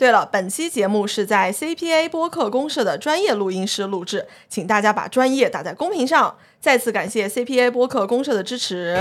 [0.00, 6.36] 对了，本期节目是在 CPA 播客公社的专业录音师录制，请大家把专业打在公屏上。
[6.58, 8.98] 再次感谢 CPA 播客公社的支持。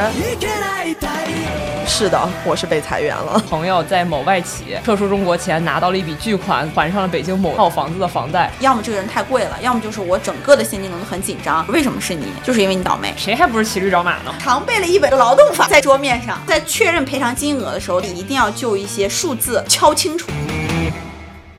[1.87, 3.41] 是的，我是被裁员了。
[3.49, 8.51] 朋友在某外企撤出中国前拿到了一笔巨款，还上了北京某套房子的房贷。
[8.59, 11.65] 要么这个人太贵了，要么就是我整个的现金流都很紧张。
[11.69, 12.25] 为什么是你？
[12.43, 13.13] 就是因为你倒霉。
[13.15, 14.35] 谁还不是骑驴找马呢？
[14.37, 20.29] 常备了一本劳动法在桌面上，在确认赔偿金额的时候，你一定要就一些数字敲清楚。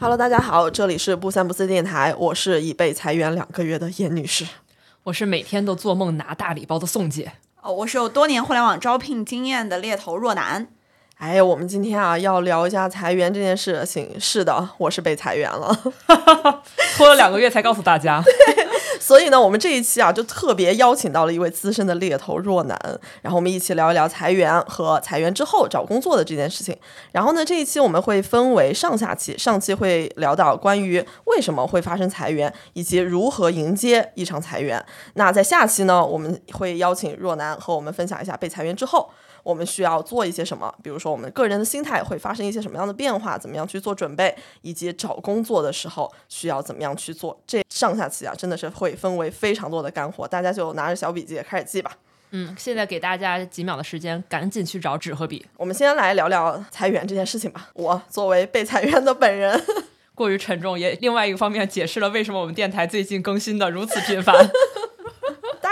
[0.02, 4.46] Hello，大家好，这里是不三不四电台，我是已被裁员两个月的严女士，
[5.02, 10.68] 我是每天都做梦拿大礼包的宋姐，哦，我是有多年互联网招聘经验的猎头若男。
[11.18, 14.18] 哎，我们今天啊要聊一下裁员这件事情。
[14.18, 15.78] 是的，我是被裁员了，
[16.96, 18.22] 拖了两个月才告诉大家。
[19.00, 22.78] 所以呢，我们这一期啊，就特别邀请到了一位资深的猎头若男，
[23.22, 26.76] 然后我们一起聊一聊裁员和裁员之后找工作的这件事情。
[27.12, 34.84] 然后呢，这一期我们会分为上下期，上期会聊到关于为什么会发生裁员，以及如何迎接一场裁员。
[35.14, 39.10] 那在下期呢，我们会邀请若男和我们分享一下被裁员之后。
[39.42, 40.72] 我们需要做一些什么？
[40.82, 43.38] 比如说，我们个人的心态会发生一些什么样的变化？
[43.38, 44.34] 怎么样去做准备？
[44.62, 47.40] 以及找工作的时候需要怎么样去做？
[47.46, 51.92] 这上下期啊，真的是会分为非常多的干货，大家就拿着小笔记开始记吧。
[52.32, 55.44] 嗯，现在给大家几秒的时间，赶紧去找纸和笔。
[55.56, 57.70] 我们先来聊聊裁员这件事情吧。
[57.74, 59.60] 我作为被裁员的本人，
[60.14, 64.36] 过于沉重，也另外一个方面解释了为什么我们电台最近更新的如此频繁。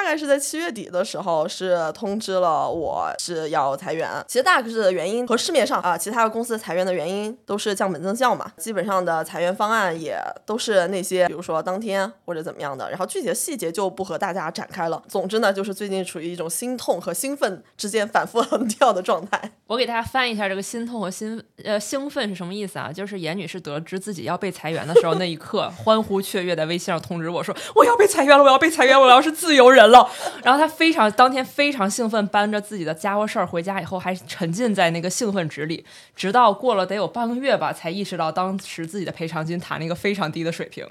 [0.03, 4.09] 大概是在七月底的时候，是通知了我是要裁员。
[4.27, 8.51] 其实大致的原因和市面上啊其他的公司裁员的原因都是降本增效嘛。
[8.57, 12.89] 基本上的裁员方案也都是那些，比如说当天或者怎么样的。
[12.89, 15.03] 然后具体的细节就不和大家展开了。
[15.09, 19.53] 总之呢，就是最近处于一种心痛和兴奋之间反复横跳的状态。
[19.67, 22.91] 我给大家翻一下这个心痛和兴呃兴奋是什么意思啊？
[22.91, 30.09] 就是严女士得知自己要被裁员的时候，那一刻 欢呼雀跃，在微信上通知我说我要被裁员了，我要被裁员，我要是自由人了。
[30.43, 35.85] 然后他非常当天非常兴奋，搬着自己的家伙事儿回家以后，还沉浸在那个兴奋值里，
[36.15, 40.87] 直到过了得有半个月吧，才意识到当时自己的赔偿金谈了一个非常低的水平。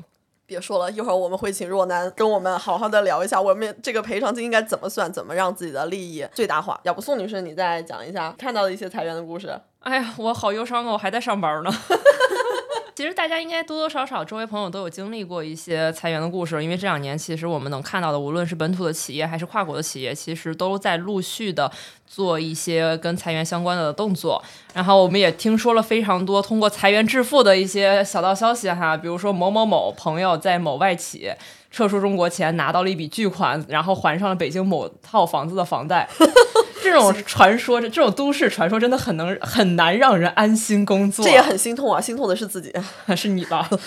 [0.45, 6.79] 别说了一会儿我们会请若男跟我们好好的聊一下，我们这个赔偿金应该怎么算，怎么让自己的利益最大化。
[6.83, 9.59] 要不宋女士你再讲一下看到的一些裁员的故事？
[9.79, 11.69] 哎呀，我好忧伤啊，我还在上班呢。
[12.97, 21.71] 其实大家应该多多少少周围朋友都有经历过一些裁员的故事，因为这两年其实我们能看到的，无论是本土的企业还是跨国的企业，其实都在陆续的
[22.07, 24.43] 做一些跟裁员相关的动作。
[24.73, 31.31] 然后我们也听说了非常多通过裁员致富的一些小道消息哈，比如说某某某朋友在某外企
[31.69, 36.09] 撤出中国前拿到了一笔巨款，然后还上了北京某套房子的房贷。
[36.83, 41.25] 这种传说，这这种都市传说，真的很能很难让人安心工作。
[41.25, 42.73] 这也很心痛啊，心痛的是自己，
[43.15, 43.69] 是你吧？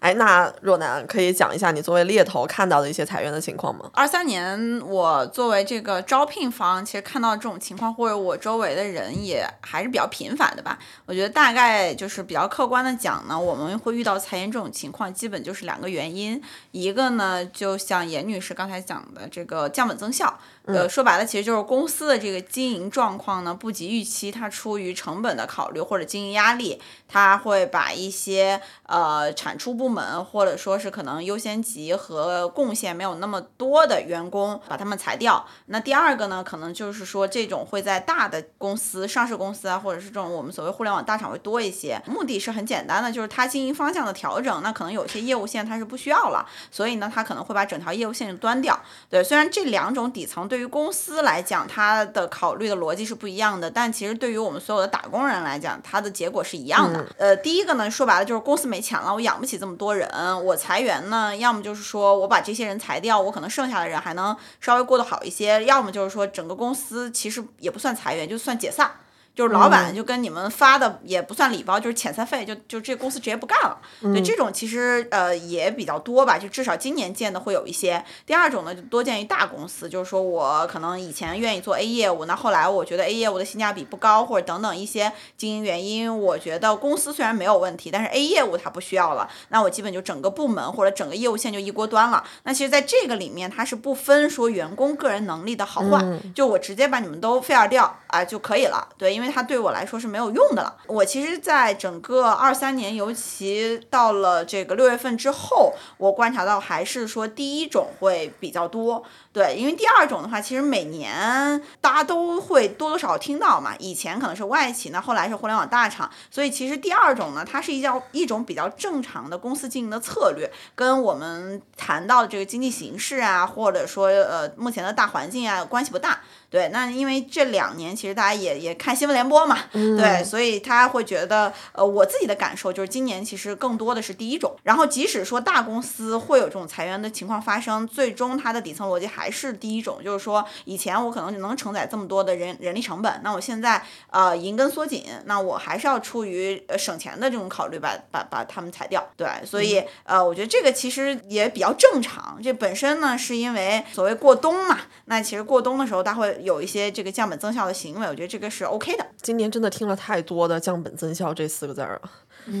[0.00, 3.90] 哎，那若楠可以讲一下你作为猎头看到的一些裁员的情况吗？
[3.94, 10.78] 二三年，我作为这个招聘方，其实看到这种情况，或者我周围的人也还是比较频繁的吧。
[11.04, 16.40] 我觉得大概就是比较客观的讲呢，我们会遇到裁员这种情况，基本就是两个原因。
[16.70, 20.38] 一个呢，就像严女士刚才讲的，这个降本增效。
[20.68, 35.46] 呃，说白了，其实就是公司的这个经营状况呢不及预期，它出于成本的考虑或者经营压力，它会把一些呃产出部门或者说是可能优先级和贡献没有那么多的员工把他们裁掉。
[35.66, 41.98] 那第二个呢，可能就是说这种会在大的公司、上市公司啊，或者是这种我们所谓互联网大厂会多一些。
[42.04, 44.62] 目的是很简单的，就是它经营方向的调整。
[44.62, 48.78] 那可能有些业务线它是不需要了，所以呢，它可能会把整条业务线就端掉。
[49.08, 50.57] 对，虽然这两种底层对。
[50.58, 57.06] 对于公司来讲，它的考虑的逻辑是不一样的，但其实对于我们所有的打工人来讲，它的结果是一样的。
[57.16, 60.08] 呃，第一个呢，说白了就是公司没钱了，我养不起这么多人，
[60.44, 68.90] 我裁员呢，要么就是说我把这些人裁掉，我可能剩下的人还能稍微过得好一些；要么就是说整个公司其实也不算裁员，就算解散。
[69.38, 73.78] 就是老板就跟你们发的也不算礼包，就是遣散费，就就这公司直接不干了。
[74.00, 78.04] 对，这种其实呃也比较多吧，就至少今年见的会有一些。
[78.26, 92.24] 第二种呢，就多见于大公司，就是说我可能以前愿意做 A 业务，那后来我觉得 A 业务的性价比不高，或者等等一些经营原因，我觉得公司虽然没有问题，但是 A 业务它不需要了，那我基本就整个部门或者整个业务线就一锅端了。
[92.42, 96.04] 那其实在这个里面，它是不分说员工个人能力的好坏，
[96.34, 98.88] 就我直接把你们都 fire 掉啊就可以了。
[98.98, 100.76] 对，因为它对我来说是没有用的了。
[100.86, 109.04] 我其实，在整个二三年，尤其到了这个六月份之后，我观察到还是说第一种会比较多。
[109.38, 113.72] 对，因为第二种的话，其实每年大家都会多多少少听到嘛。
[113.78, 126.18] 以前可能是外企，那后来是互联网大厂，所以其实第二种呢，它是一叫一种比较正常的公司经营的策略，跟我们谈到的这个经济形势啊，或者说呃目前的大环境啊关系不大。
[126.50, 134.56] 对，那因为这两年其实大家也也看新闻联播嘛，对，所以他会觉得，呃，我自己的感受就是今年其实更多的是第一种。
[134.62, 149.06] 然后即使说大公司会有这种裁员的情况发生，最终它的底层逻辑还是第一种，就是说以前我可能能承载这么多的人人力成本，那我现在呃银根缩紧，那我还是要出于呃省钱的这种考虑把把把他们裁掉。
[149.16, 152.40] 对，所以呃我觉得这个其实也比较正常。
[152.42, 156.36] 这本身呢是因为所谓过冬嘛，那其实过冬的时候它会。
[156.48, 159.06] 有一些这个降本增效的行为，我觉得这个是 OK 的。
[159.20, 162.10] 今年真的听了太多的降本增效这四个字儿了。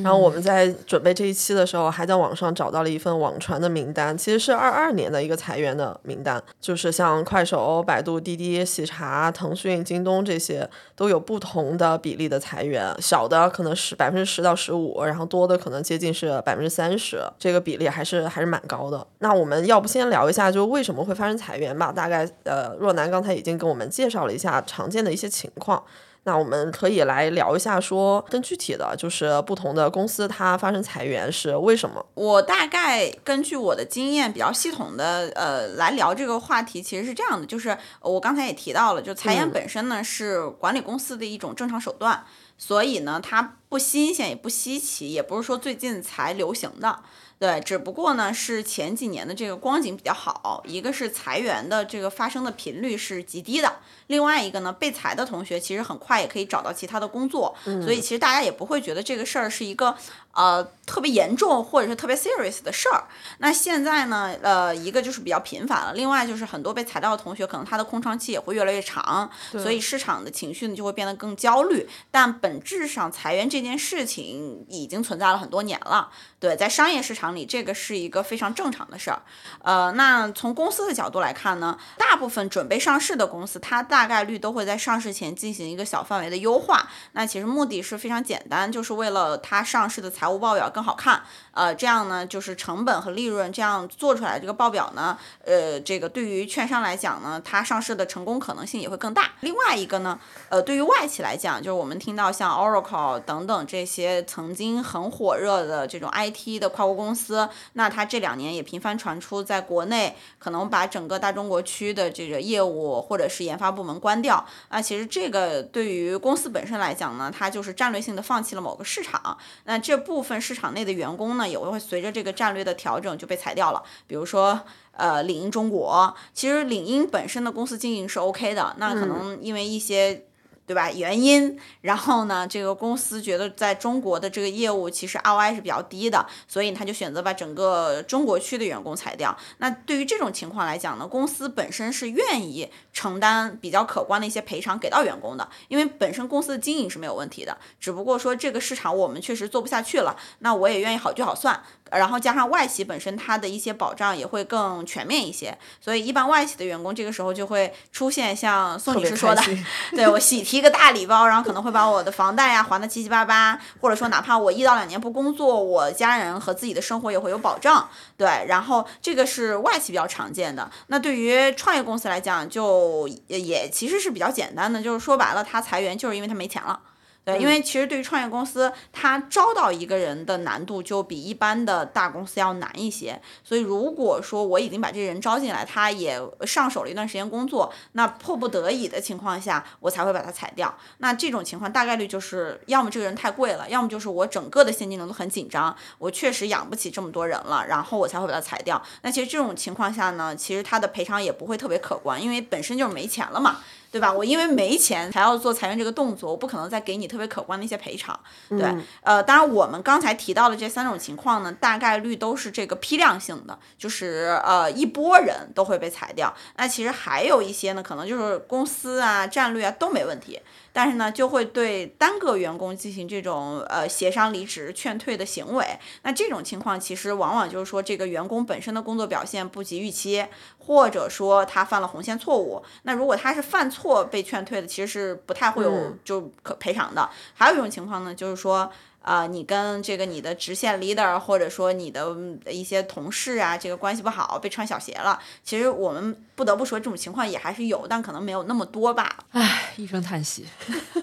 [0.02, 19.06] 然后我们在准备这一期的时候，还在网上找到了一份网传的名单，其实是二二年的一个裁员的名单，就是像快手、百度、滴滴、喜茶、腾讯、京东这些都有不同的比例的裁员，小的可能是百分之十到十五，然后多的可能接近是百分之三十，这个比例还是还是蛮高的。
[19.20, 21.90] 那我们要不先聊一下，就为什么会发生裁员吧？
[21.90, 25.82] 大概呃，若楠刚才已经跟我们介绍了一下常见的一些情况。
[26.24, 32.04] 那我们可以来聊一下，说更具体的就是不同的公司它发生裁员是为什么？
[32.14, 42.24] 我大概根据我的经验比较系统的呃来聊这个话题，其实是这样的，就是我刚才也提到了，就裁员本身呢是管理公司的一种正常手段，
[42.58, 47.00] 所以呢它不新鲜也不稀奇，也不是说最近才流行的。
[47.38, 53.76] 对，只不过呢是前几年的这个光景比较好，一个是裁员的这个发生的频率是极低的，
[54.08, 59.96] 另外一个呢被裁的同学其实很快也可以找到其他的工作，所以其实大家也不会觉得这个事儿是一个
[60.38, 63.04] 呃特别严重或者是特别 serious 的事儿。
[63.38, 71.88] 那现在呢，呃，一个就是比较频繁了，另外就是很多被裁掉的同学可能他的空窗期也会越来越长，所以市场的情绪呢就会变得更焦虑。
[72.10, 77.28] 但本质上裁员这件事情已经存在了很多年了，对，在商业市场。
[77.28, 79.22] 里这个是一个非常正常的事儿，
[79.62, 86.88] 呃，那从公司的角度来看呢，大部分准备上市的公司，它大概率都会在上市前进行一个小范围的优化。
[87.12, 91.22] 那其实目的是非常简单，就是为了它上市的财务报表更好看，
[91.58, 99.32] 呃，这样呢，就是成本和利润这样做出来这个报表呢，呃，这个对于券商来讲呢，它上市的成功可能性也会更大。
[99.40, 100.16] 另外一个呢，
[100.50, 107.48] 呃，对于外企来讲，就是我们听到像 Oracle 等等这些曾经很火热的这种 IT 的跨国公司。
[107.72, 114.80] 那它这两年也频繁传出，在国内可能把整个大中国区的这个业务或者是研发部门关掉那。
[114.80, 119.36] 其实这个对于公司本身来讲呢，它就是战略性的放弃了某个市场。
[119.64, 123.82] 那这部分市场内的员工呢，也会随着这个战略的调整就被裁掉了。
[124.06, 124.60] 比如说，
[124.92, 130.24] 呃，领英中国，其实领英本身的公司经营是 OK 的，那可能因为一些。
[130.68, 130.92] 对吧？
[130.92, 132.46] 原因，然后呢？
[132.46, 139.34] 这个公司觉得在中国的这个业务其实 ROI 是比较低的，所以他就选择把整个中国区的员工裁掉。
[139.56, 151.62] 那对于这种情况来讲呢，公司本身是愿意承担比较可观的一些赔偿给到员工的，因为本身公司的经营是没有问题的，只不过说这个市场我们确实做不下去了，那我也愿意好聚好散。
[151.90, 159.42] 然后加上外企本身它的一些保障也会更全面一些，所以一般外企的员工这个时候就会出现像宋女士说的，
[159.92, 170.70] 对我喜提一个大礼包，然后可能会把我的房贷呀还的七七八八，或者说哪怕我一到两年不工作，我家人和自己的生活也会有保障，对，然后这个是外企比较常见的。
[170.88, 176.80] 那对于创业公司来讲，就也其实是比较简单的，就是说白了，他裁员就是因为他没钱了。
[177.28, 183.20] 对，因为其实对于创业公司，它招到一个人的难度就比一般的大公司要难一些。
[183.44, 190.74] 所以如果说我已经把这人招进来，他也上手了一段时间工作，那迫不得已的情况下，我才会把他裁掉。
[190.98, 198.82] 那这种情况大概率就是要么这个人太贵了，要么就是我整个的现金流都很紧张，我确实养不起这么多人了，然后我才会把他裁掉。
[199.02, 203.58] 那其实这种情况下呢，其实他的赔偿也不会特别可观，因为本身就是没钱了嘛。
[203.90, 204.12] 对吧？
[204.12, 208.18] 我因为没钱才要做裁员这个动作，我不可能再给你特别可观的一些赔偿。
[208.50, 208.62] 对，
[209.02, 216.34] 呃，当然我们刚才提到的这三种情况呢，大概率都是这个批量性的，就是呃一波人都会被裁掉。
[216.56, 220.38] 那其实还有一些呢，可能就是公司啊、战略啊都没问题。
[220.72, 225.64] 但是呢，就会对单个员工进行这种呃协商离职、劝退的行为。
[226.02, 230.24] 那这种情况其实往往就是说，这个员工本身的工作表现不及预期，
[230.58, 232.62] 或者说他犯了红线错误。
[232.82, 237.08] 那如果他是犯错被劝退的，其实是不太会有就可赔偿的。
[237.34, 238.70] 还有一种情况呢，就是说。
[239.00, 242.14] 啊，你跟这个你的直线 leader 或者说你的
[242.50, 245.18] 一些同事啊，这个关系不好，被穿小鞋了。
[245.42, 249.24] 其实我们不得不说，这种情况也还是有，但可能没有那么多吧。
[249.30, 250.46] 唉，一声叹息。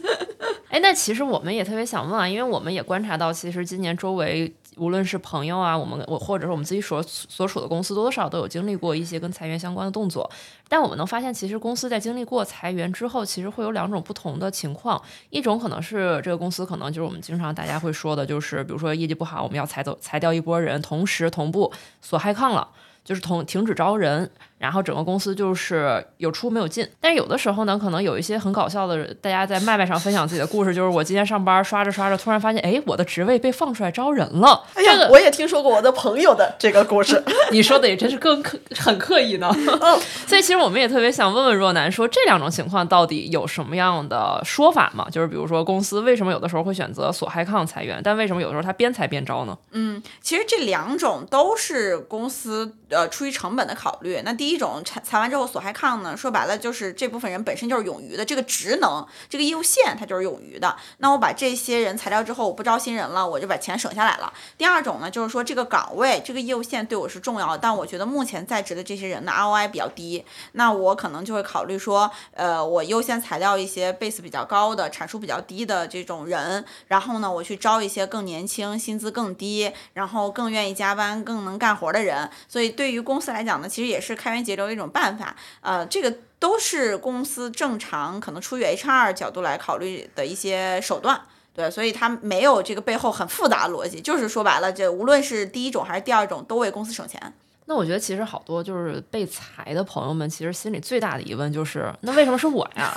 [0.70, 4.54] 哎，那其实我们也特别想问啊，因为我们也观察到，其实今年周围。
[4.78, 10.30] 无论是朋友啊，我们我或者是我们自己所所处的公司，多多少少都有经历过一些跟裁员相关的动作。
[10.68, 15.02] 但我们能发现，其实公司在经历过裁员之后，其实会有两种不同的情况。
[15.30, 22.68] 一种可能是这个公司可能就是我们经常大家会说的，就是比如说业绩不好，我们要裁走裁掉一波人，同时同步锁害抗了，
[23.04, 24.30] 就是同停止招人。
[24.66, 34.66] 然后整个公司就是有出没有进，但是有的时候呢，可能有一些很搞笑的，大家在麦麦上分享自己的故事，就是我今天上班刷着刷着，突然发现，哎，我的职位被放出来招人了。
[34.74, 39.54] 哎呀，我也听说过我的朋友的这个故事， 你说的也真是更刻很刻意呢。
[40.26, 45.08] 所以其实我们也特别想问问若男，说这两种情况到底有什么样的说法吗？
[45.12, 49.56] 就是比如说公司为什么有的时候会选择锁嗨抗裁员，但为什么有的时候他边裁边招呢？
[49.74, 54.20] 嗯，其实这两种都是公司呃出于成本的考虑。
[54.26, 54.55] 那第一。
[54.56, 60.74] 一种裁裁完之后锁害抗呢，说白了就是这部分人本身就是冗余的，这个职能这个业务线它就是冗余的。
[61.00, 64.32] 那我把这些人裁掉之后，我不招新人了，我就把钱省下来了。
[64.58, 82.30] 第二种呢，就是说这个岗位这个业务线对我是重要的，但我觉得目前在职的这些人的 ROI 比较低，那我可能就会考虑说，呃，我优先裁掉一些 base 比较高的、产出比较低的这种人，然后呢，我去招一些更年轻、薪资更低，然后更愿意加班、更能干活的人。
[82.48, 84.46] 所以对于公司来讲呢，其实也是开源。
[84.46, 91.20] 节流的一种办法，呃，这个都是公司正常可能出于 HR 角度来考虑的一些手段，
[91.52, 97.34] 对，所以它没有这个背后很复杂的逻辑，就是说白了，这无论是第一种还是第二种，都为公司省钱。
[97.66, 102.96] 那我觉得其实好多就是被裁的朋友们，其实心里最大的疑问就是，那为什么是我呀？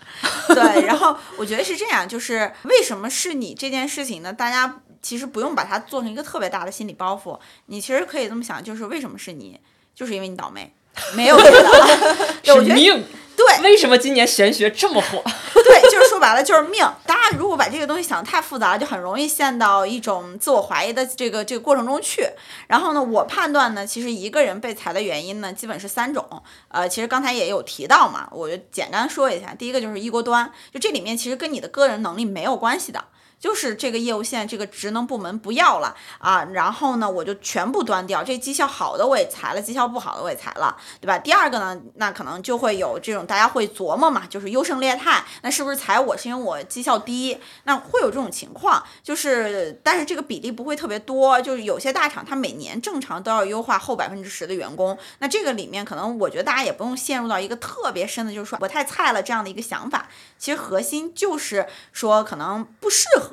[0.48, 4.32] 对，然后我觉得是这样，就是为什么是你这件事情呢？
[4.32, 9.60] 大家其实不用把它做成一个特别大的心理包袱，你其实可以这么想，就是为什么是你？
[9.96, 10.72] 就是因为你倒霉。
[11.14, 13.04] 没有别的了，是命。
[13.36, 15.22] 对，为什么今年玄学这么火？
[15.52, 16.80] 对，就是说白了就是命。
[17.04, 22.26] 大家如果把这个东西想的太复杂了，就很容易陷到一种自我怀疑的这个这个过程中去。
[22.66, 26.24] 然后呢，我判断呢，其实一个人被裁的原因呢，基本是三种。
[26.68, 29.54] 呃，其实刚才也有提到嘛，我就简单说一下。
[29.54, 33.04] 第一个就是一锅端，就这里面其实跟你的个人能力没有关系的。
[33.38, 38.24] 就是这个业务线这个职能部门不要了啊，然后呢，我就全部端掉。
[38.24, 41.18] 这绩效好的我也裁了，绩效不好的我也裁了，对吧？
[41.18, 45.22] 第二个呢，那可能就会有这种大家会琢磨嘛，就是优胜劣汰。
[45.42, 47.38] 那是不是裁我是因为我绩效低？
[47.64, 51.40] 那会有这种情况，就是但是这个比例不会特别多。
[51.42, 54.96] 就是有些大厂它每年正常都要优化后百分之十的员工。
[55.18, 60.08] 那这个里面可能我觉得大家也不用陷入到一个特别深的，就是说我太菜了这样的一个想法。
[60.38, 63.25] 其实核心就是说可能不适合。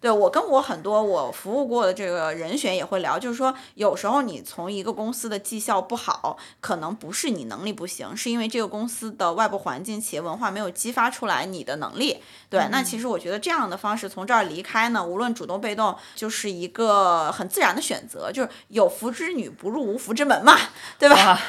[0.00, 12.22] 对我跟我很多我服务过的这个人选也会聊，就是说有时候你从一个公司的绩效不好，可能不是你能力不行，是因为这个公司的外部环境、企业文化没有激发出来你的能力。
[12.48, 20.56] 对，那其实我觉得这样的方式从这儿离开呢，无论主动被动，就是一个很自然的选择，就是有福之女不入无福之门嘛，
[20.98, 21.40] 对吧？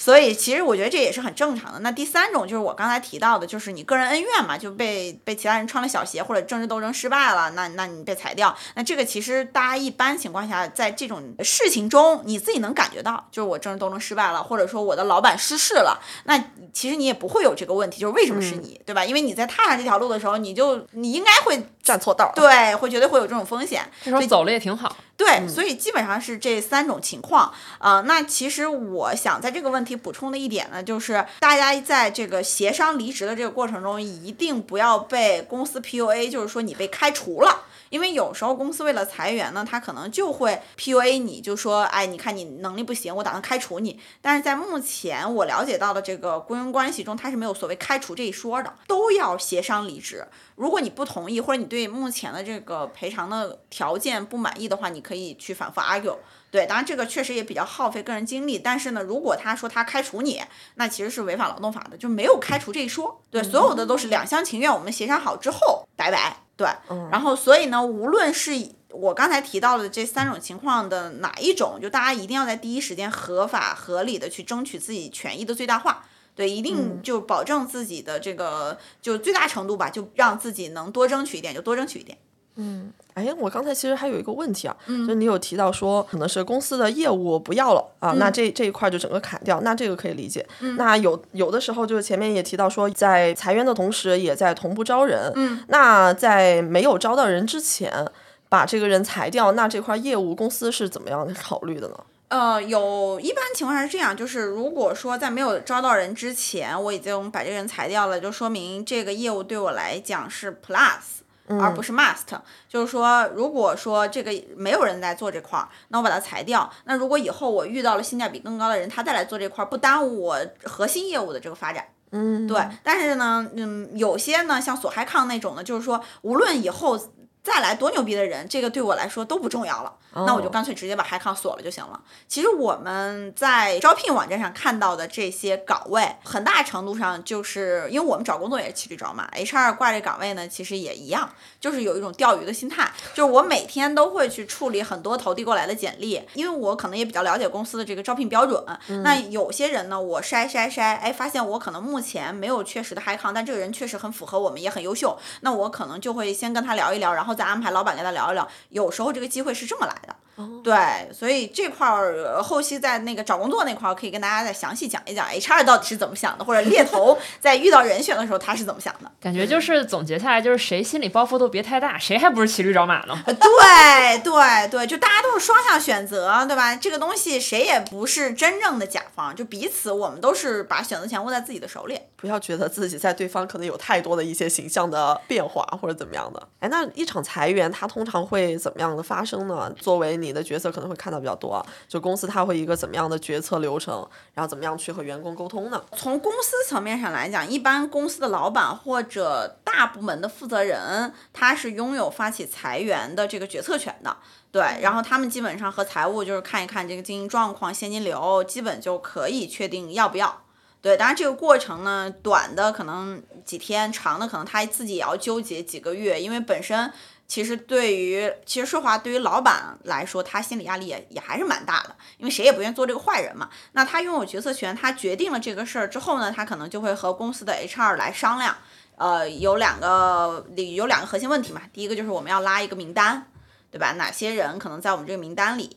[0.00, 1.78] 所以其实我觉得这也是很正常的。
[1.80, 8.56] 那第三种就是我刚才提到的，就是你个人恩怨嘛，就被被其他人穿了小鞋，或者政治斗争失败了，那那你被裁掉。
[8.76, 16.42] 那这个其实大家一般情况下在这种事情中，你自己能感觉到，就是我政治斗争失败了，或者说我的老板失势了，那
[16.72, 19.04] 其实你也不会有这个问题，就是为什么是你，对吧？
[19.04, 23.86] 因为你在踏上这条路的时候，你就你应该会站错道，对，会绝对会有这种风险。
[24.02, 24.96] 这时候走了也挺好。
[25.20, 28.00] 对，所以基本上是这三种情况啊。
[28.06, 37.64] 那其实我想在这个问题补充的一点呢，就是大家在这个协商离职的这个过程中，一定不要被公司 PUA，就是说你被开除了。
[37.90, 44.00] 因为有时候公司为了裁员呢，他可能就会 PUA 你，就说，哎，你看你能力不行，我打算开除你。
[44.22, 50.26] 但是在目前我了解到的这个雇佣关系中，它是没有所谓开除这一说的，都要协商离职。
[50.54, 55.10] 如果你不同意，或者你对目前的这个赔偿的条件不满意的话，你可。
[55.10, 56.14] 可以去反复 argue。
[56.52, 60.40] 对，当然这个确实也比较耗费个人精力，但是呢，如果他说他开除你，
[60.76, 63.20] 那其实是违反劳动法的，就没有开除这一说。
[63.28, 66.49] 对，所有的都是两厢情愿，我们协商好之后，拜拜。
[66.60, 66.68] 对，
[67.10, 68.52] 然后所以呢，无论是
[68.90, 76.04] 我刚才提到的这三种情况的哪一种，就大家一定要在第一时间合法合理的去争取自己权益的最大化。
[76.34, 82.18] 对，一定就保证自己的这个就最大程度吧，就让自己能多争取一点，就多争取一点。
[82.56, 90.46] 嗯，哎，我刚才其实还有一个问题啊，就你有提到说可能是公司的业务不要了啊，那这这一块就整个砍掉，那这个可以理解。
[90.76, 98.06] 那有有的时候就是前面也提到说，在裁员的同时也在同步招人，嗯，那在没有招到人之前
[98.48, 101.94] 把这个人裁掉，那这块业务公司是怎么样考虑的呢？
[102.28, 111.19] 呃，有一般情况下是这样，就是如果说在没有招到人之前，我已经把这个人裁掉了，就说明这个业务对我来讲是 plus，
[111.58, 112.38] 而不是 must。
[112.68, 116.70] 就是说，如果说这个没有人在做这块儿，那我把它裁掉。
[116.84, 121.84] 那如果以后我遇到了性价比更高的人，他再来做这块儿，不耽误我核心业务的这个发展。
[122.12, 122.60] 嗯，对。
[122.82, 127.00] 但是呢，嗯，有些呢，像索嗨康那种呢，就是说，无论以后。
[127.42, 131.98] 再来多牛逼的人，这个对我来说都不重要了，那我就干脆直接把 HiCon 锁了就行了。
[132.28, 148.62] 其实我们在招聘网站上看到的这些岗位，很大程度上就是因为我们找工作也是骑驴找马，HR 挂这岗位呢，其实也一样，就是有一种钓鱼的心态，就是我每天都会去处理很多投递过来的简历，因为我可能也比较了解公司的这个招聘标准。
[149.02, 157.29] 那有些人呢，我筛筛筛，哎，发现我可能目前没有确实的 HiCon，但这个人确实很符合我们，也很优秀，那我可能就会先跟他聊一聊，然后。
[157.34, 160.16] 再安排老板跟他聊一聊，有时候这个机会是这么来的。
[160.62, 160.74] 对，
[161.12, 169.10] 所以这块儿后期在那个找工作那块儿，可以跟大家再详细讲一讲 HR 到底是怎么想的，或者猎头 在遇到人选的时候他是怎么想的。
[169.20, 173.16] 感觉就是总结下来，就是谁心里包袱都别太大，谁还不是骑驴找马呢？
[173.26, 176.74] 对对对，就大家都是双向选择，对吧？
[176.76, 181.98] 这个东西谁也不是真正的甲方，就彼此我们都是把选择权握在自己的手里。
[182.16, 186.48] 不要觉得自己在对方可能有太多的一些形象的变化或者怎么样的。
[186.58, 189.72] 哎，那一场裁员它通常会怎么样的发生呢？
[189.80, 195.82] 作为你的角色可能会看到比较多啊，就公司它会一个怎么样的决策流程，然后怎么样去和员工沟通呢？
[195.96, 204.16] 从公司层面上来讲，一般公司的老板或者大部门的负责人，他是拥有发起裁员的这个决策权的。
[204.52, 210.42] 对，然后他们基本上和财务就是看一看这个经营状况、现金流，基本就可以确定要不要。
[210.82, 216.90] 对，当然这个过程呢，短的可能几天，长的可能他自己也要纠结几个月，因为本身
[217.30, 223.48] 其实对于其实顺华对于老板来说，他心理压力也也还是蛮大的，因为谁也不愿意做这个坏人嘛。
[223.70, 228.56] 那他拥有决策权，他决定了这个事儿之后呢，他可能就会和公司的 HR 来商量，
[228.96, 233.24] 呃，有两个有两个核心问题嘛，第一个就是我们要拉一个名单，
[233.70, 233.92] 对吧？
[233.92, 235.70] 哪些人可能在我们这个名单里？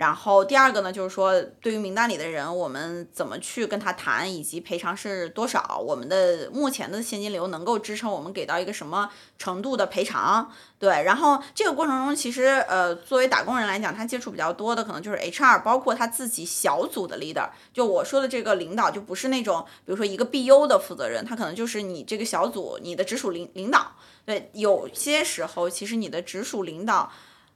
[0.00, 5.78] 然后第二个呢，就是说对于名单里的人，我们怎么去跟他谈，以及赔偿是多少？
[5.78, 10.50] 我们的目前的现金流能够支撑我们给到一个什么程度的赔偿？
[10.78, 17.50] 对，然后这个过程中，其实呃，作为打工人来讲，他接触比较多的可能就是 HR，包括他自己小组的 leader。
[17.74, 23.92] 就我说的这个领导，就不是那种比如说一个 BU 的负责人，他可能就是你这个小组你的直属领领导。
[24.24, 27.12] 对，有些时候其实你的直属领导。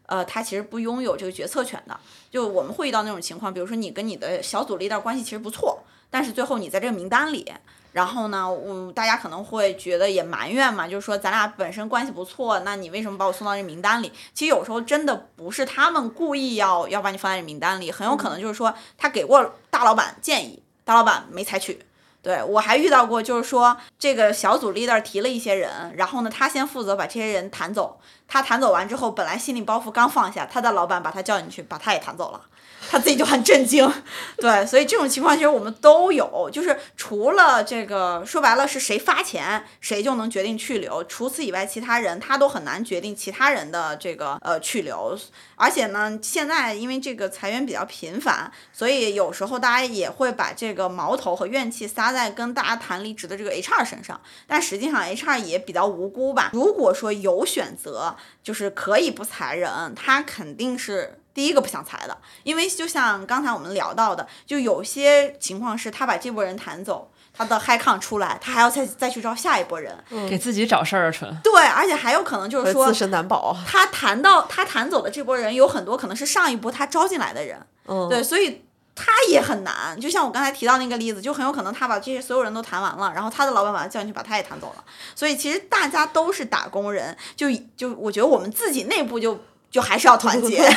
[0.06, 1.98] 呃，他其实不拥有这个决策权的。
[2.30, 5.78] 就我们会遇到那种情况，比如说你跟你的小组领导关系其实不错，
[6.10, 7.52] 但是最后你在这个名单里，
[7.92, 14.10] 然后呢，嗯，大家可能会觉得也埋怨嘛，就是说咱俩本身关系不错，那你为什么把我送到这名单里？
[14.32, 21.80] 其实有时候真的不是他们故意要要把你放在名单里，很有可能就是说他给过大老板建议，大老板没采取。
[22.24, 28.00] 对我还遇到过，就是说这个小组 leader 提了一些人，然后呢，他先负责把这些人弹走。
[28.26, 32.40] 他弹走完之后，本来心理包袱刚放下，他的老板把他叫进去，把他也弹走了。
[32.90, 33.90] 他自己就很震惊，
[34.36, 45.18] 对，所以这种情况其实我们都有，就是除了这个说白了是谁发钱，谁就能决定去留，除此以外，其他人他都很难决定其他人的这个呃去留。
[45.56, 56.50] 而且呢，现在因为这个裁员比较频繁，所以有时候大家也会把这个矛头和怨气撒在跟大家谈离职的这个 HR 身上，但实际上 HR 也比较无辜吧。
[56.52, 61.18] 如果说有选择，就是可以不裁人，他肯定是。
[61.34, 69.98] 第一个不想裁的，因为就像刚才我们聊到的，就有些情况是他把这波人弹走，他的 high 抗出来，他还要再再去招下一波人，
[70.30, 71.36] 给自己找事儿啊，纯。
[71.42, 73.56] 对，而且还有可能就是说自身难保。
[73.66, 80.00] 他弹到他弹走的这波人有很多可能是上一波他招进来的人，嗯，对，所以他也很难。
[80.00, 84.84] 就像我刚才提到那个例子，就很有可能他把这些所有人都谈完了，然后他的老板把他叫进去，把他也弹走了。
[85.16, 89.36] 所以其实大家都是打工人，就就我觉得我们自己内部就。
[89.74, 90.62] 就还是要团结。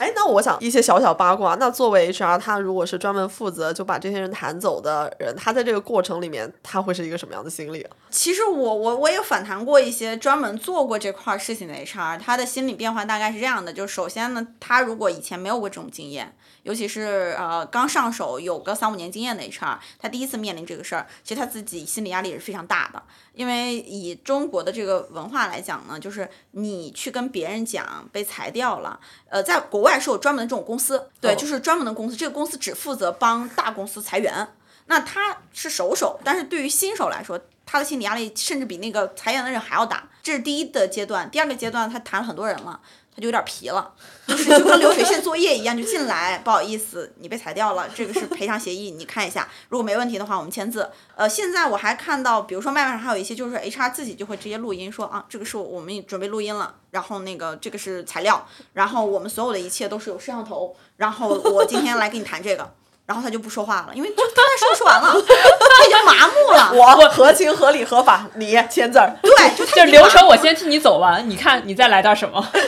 [0.00, 1.54] 哎，那我想一些小小八卦。
[1.60, 7.90] 那作为 HR，他如果是专门负责就把这些人弹走的人，他在这个过程里面，他会是一个什么样的心理啊？
[8.10, 23.02] 其实我我我也反谈过一些专门做过这块事情的 HR，他的心理变化大概是这样的：就首先呢，他如果以前没有过这种经验，尤其是呃刚上手有个三五年经验的 HR，他第一次面临这个事儿，其实他自己心理压力也是非常大的。
[23.32, 34.48] 因为以中国的这个文化来讲呢，就是你去跟别人讲被裁掉了，呃，在国外是有专门的这种公司，对，就是专门的公司，这个公司只负责帮大公司裁员，
[34.86, 40.08] 那他是首手，但是对于新手来说，他的心理压力甚至比那个裁员的人还要大。
[40.22, 42.78] 这是第一的阶段，第二个阶段他谈了很多人了。
[43.14, 43.92] 他就有点皮了，
[44.26, 50.88] 就是就跟流水线作业一样，就进来，不好意思，你被裁掉了，这个是赔偿协议，你看一下，如果没问题的话，我们签字。
[51.16, 62.74] 呃，现在我还看到，比如说麦麦上还有一些，就是 HR 自己就会直接录音说啊，这个是我们准备录音了，然后那个这个是材料，然后我们所有的一切都是有摄像头，然后我今天来跟你谈这个。
[63.10, 66.70] 然后他就不说话了，因为就刚才说说完了，他已经麻木了。
[66.78, 69.12] 我合情合理合法，你签字儿。
[69.20, 72.40] 对，就他就流程我先替你走完，你看你再来点什么。
[72.52, 72.60] 对，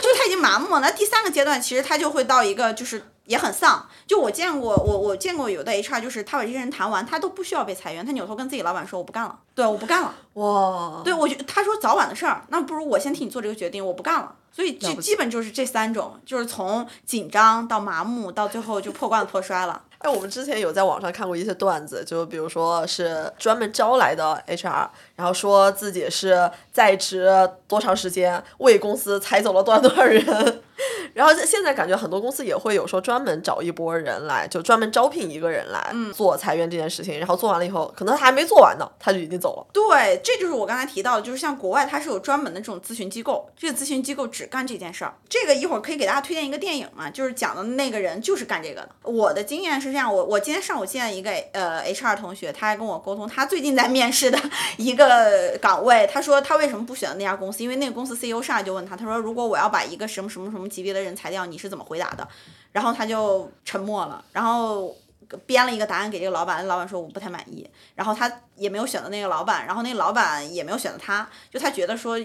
[0.00, 0.80] 就他已经麻木了。
[0.80, 3.88] 那第三个阶段，其实他就会到一个就是也很丧。
[4.06, 9.38] 就我见过，我我见过有的 HR，就是他把这些人谈完，他都不需要被裁员，他扭头跟自己老板说我不干了。
[9.54, 10.14] 对，我不干了。
[10.34, 11.00] 哇。
[11.04, 14.34] 对，我觉他说早晚的事儿，那不如我先替你做这个决定，我不干了。
[14.54, 19.82] 所以这基本就是这三种，就是从紧张到麻木，到最后就破罐子破摔了。
[19.96, 27.30] 哎，我们之前有在网上看过一些段子，就比如说是专门招来的 HR，然后说自己是在职
[27.66, 30.62] 多长时间，为公司裁走了多少多少人。
[31.14, 37.18] 然后现在感觉很多公司也会有说专门找一波人来，就专门招聘一个人来做裁员这件事情。
[37.18, 39.66] 然后做完了以后，可能他还没做完呢，他就已经走了。
[39.72, 45.14] 对，这就是我刚才提到的，就是像国外它是有专门的这种咨询机构，这个咨询机构只干这件事儿。
[45.28, 48.88] 这个一会儿可以给大家推荐一个电影嘛，就是讲的那个人就是干这个的。
[49.02, 54.38] 我的经验是这样，我我今天上午见一个呃 HR 同学，他还跟我沟通，他最近在面试的
[54.78, 62.26] 一个岗位，他说他为什么不选择那家公司，因为那个公司 CEO 上来就问他，他说如果我要把一个什么什么什么级别的人裁掉，你是怎么回答的？
[62.72, 64.96] 然后他就沉默了，然后
[65.44, 72.18] 编了一个答案给这个老板，老板说我不太满意，然后他也没有选择那个老板，然后那个老板也没有选择他，就他觉得说。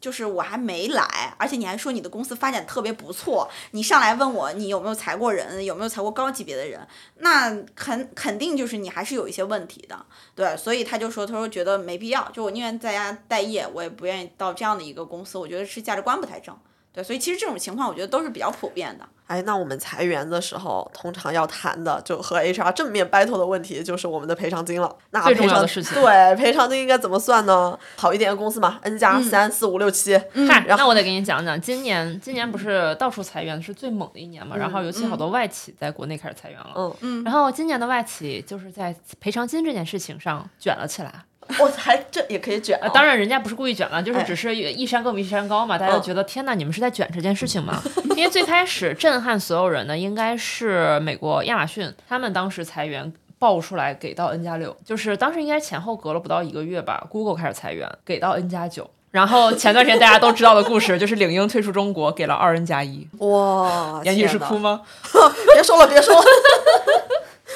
[0.00, 6.86] 就是我还没来，而且你还说你的公司发展特别不错，你上来问我你有没有裁过人，有没有裁过高级别的人，
[7.20, 10.04] 那肯肯定就是你还是有一些问题的，
[10.34, 16.54] 对，所以他就说，他说觉得没必要，就我宁愿在家待业，我也不愿意到这样的一个公司，我觉得是价值观不太正。
[16.94, 19.04] 对，所以其实这种情况我觉得都是比较普遍的。
[19.26, 24.96] 哎，那我们裁员的时候，通常要谈的就和 HR 正面 battle 的问题，就是我们的赔偿金了。
[25.10, 25.94] 那最重要的事情。
[25.94, 27.76] 对，赔偿金应该怎么算呢？
[27.96, 30.14] 好一点的公司嘛，N 加三四五六七。
[30.46, 34.56] 嗨，那我得给你讲讲，今年今年不是到处裁员是最猛的一年嘛？
[34.56, 36.72] 然后尤其好多外企在国内开始裁员了。
[36.76, 37.24] 嗯嗯。
[37.24, 41.24] 然后今年的外企就是在赔偿金这件事情上卷了起来。
[41.60, 45.78] 我还这也可以卷，当然人家不是故意卷了，就是只是一山更比一山高嘛。
[45.78, 47.82] 大家都觉得天哪，你们是在卷这件事情吗？
[48.16, 63.06] 因为最开始震撼所有人的应该是美国亚马逊，他们当时裁员爆出来给到 N 加六，就是当时应该前后隔了不到一个月吧，Google 开始裁员给到 N 加九，然后前段时间大家都知道的故事就是领英退出中国给了二 N 加一。
[63.18, 64.80] 哇，严女士哭吗？
[65.52, 66.24] 别说了，别说了。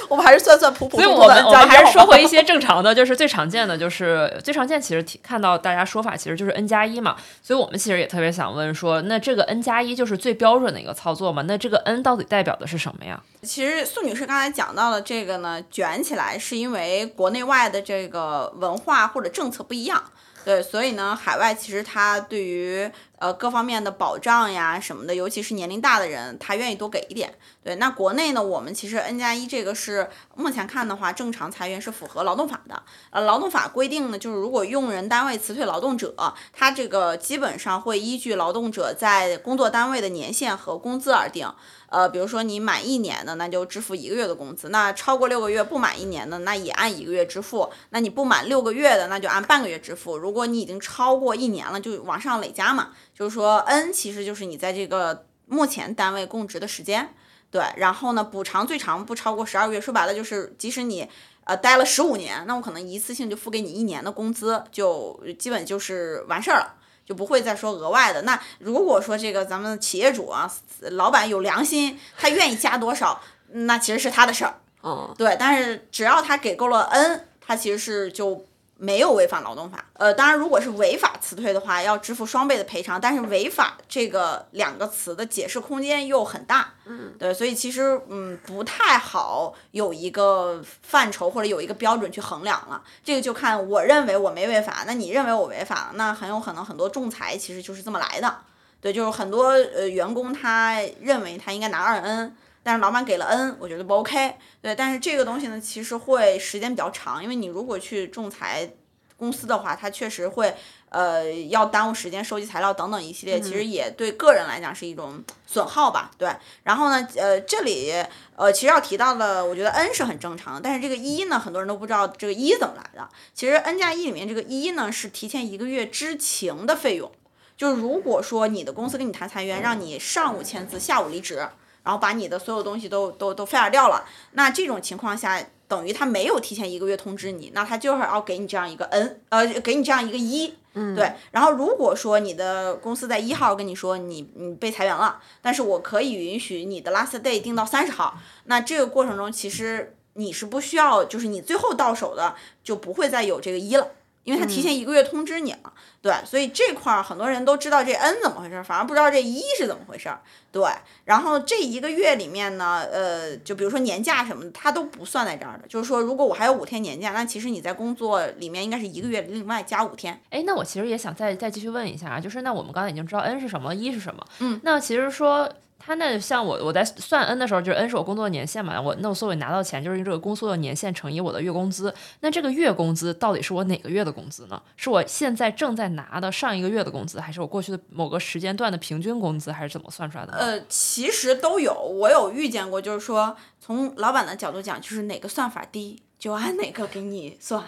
[0.08, 1.24] 我们还是算算普普通通的。
[1.24, 4.80] 所以我们我们还是说回一些正常的，就是最常见的，就是最常见。
[4.80, 7.16] 其实看到大家说法，其实就是 N 加一嘛。
[7.42, 11.42] 所以我们其实也特别想问说，那这个 N 加一就是最标准的一个操作嘛？
[11.42, 13.20] 那这个 N 到底代表的是什么呀？
[13.42, 20.02] 其实宋女士刚才讲到的这个呢，卷起来是因为国内外的这个文化或者政策不一样。
[20.48, 27.34] 对，所以呢，海外其实它对于呃各方面的保障呀什么的，尤其是年龄大的人，他愿意多给一点。
[27.62, 32.82] 对，那国内呢，我们其实 N 加一这个是目前看的话，正常裁员是符合劳动法的。
[33.10, 36.14] 呃，劳动法规定呢，就是如果用人单位辞退劳动者，
[36.54, 41.46] 他这个基本上会依据劳动者在工作单位的年限和工资而定。
[41.90, 50.18] 呃，比如说你满一年的，那就支付一个月的工资；那超过六个月不满一年的，那也按一个月支付；那你不满六个月的，那就按半个月支付。
[50.18, 52.90] 如果你已经超过一年了，就往上累加嘛。
[53.14, 57.14] 就是说，N 其实就是你在这个目前单位供职的时间，
[57.50, 57.64] 对。
[57.76, 59.80] 然后呢，补偿最长不超过十二个月。
[59.80, 61.08] 说白了就是，即使你
[61.44, 66.74] 呃待了十五年，那我可能一次性就付给你一年的工资，就基本就是完事儿了。
[67.08, 68.20] 就不会再说额外的。
[68.22, 70.52] 那如果说这个咱们企业主啊，
[70.90, 73.18] 老板有良心，他愿意加多少，
[73.52, 74.60] 那其实是他的事儿。
[74.82, 75.34] 哦，对。
[75.40, 78.44] 但是只要他给够了 N，他其实是就
[78.78, 79.84] 没有违反劳动法。
[79.92, 83.00] 呃，当然，如果是违法辞退的话，要支付双倍的赔偿。
[83.00, 92.80] 但是违法这个两个词的解释空间又很大，嗯，对，所以其实嗯不太好有一个范畴或者有一个标准去衡量了。
[93.04, 98.32] 这个就看我认为我没违法，那你认为我违法了，那很有可能很多仲裁其实就是这么来的。
[98.80, 102.36] 对，就是很多呃员工他认为他应该拿二 N。
[102.68, 104.34] 但是老板给了 N，我觉得不 OK。
[104.60, 108.70] 对，但是这个东西呢，其实会时间比较长，因为你如果去仲裁
[109.16, 110.54] 公司的话，它确实会
[110.90, 116.10] 呃要耽误时间收集材料等等一系列，其实也对个人来讲是一种损耗吧。
[116.18, 116.30] 对，
[116.62, 117.90] 然后呢，呃，这里
[118.36, 123.08] 呃其实要提到的，我觉得 N 是很正常的，但是这个一呢，很多人都不知道这个一怎么来的。
[123.32, 127.10] 其实 N 加一里面这个一呢，是提前一个月知情的费用。
[127.56, 131.48] 就是如果说你的公司跟你谈裁员，让你上午签字，下午离职。
[131.82, 141.12] 然后把你的所有东西都都都 fire 掉了，那这种情况下，等于他没有提前一个月通知你，那他就是要给你这样一个 n，呃，给你这样一个一，嗯，对。
[141.30, 153.92] 然后如果说你的公司在一号跟你说你你被裁员了，但是我可以允许你的 last day 定到三十号，那这个过程中其实你是不需要，就是你最后到手的就不会再有这个一了。
[154.28, 160.10] 因为他提前一个月通知你了，对，所以这块儿很多人都知道这 N 怎么回事，反而不知道这一是怎么回事。
[160.52, 160.62] 对，
[161.06, 165.66] 然后这一个月里面呢，呃，就比如说年假什么的，它都不算在这儿的。
[165.66, 170.20] 就是说，如果我还有五天年假，那其实你在工作里面应该是一个月另外加五天。
[170.28, 174.22] 哎，那我其实也想再再继续问一下啊，就是那我们刚才已经知道 N 是什么，一是什么？
[174.40, 175.50] 嗯，那其实说。
[175.88, 181.94] 他那像我我在算 N 的时候，就是 N 是我工作的年限嘛，我那我所以拿到钱就是用这个工作的年限乘以我的月工资。
[182.20, 184.62] 那这个月工资到底是我哪个月的工资呢？
[184.76, 190.34] 是我现在正在拿的上一个月的工资，还是我过去的某个时间段的平均工资，还是怎么算出来的？
[190.34, 197.64] 呃，其实都有，我有遇见过，就是说从老板的角度讲，就是哪个算法低，就按哪个给你算。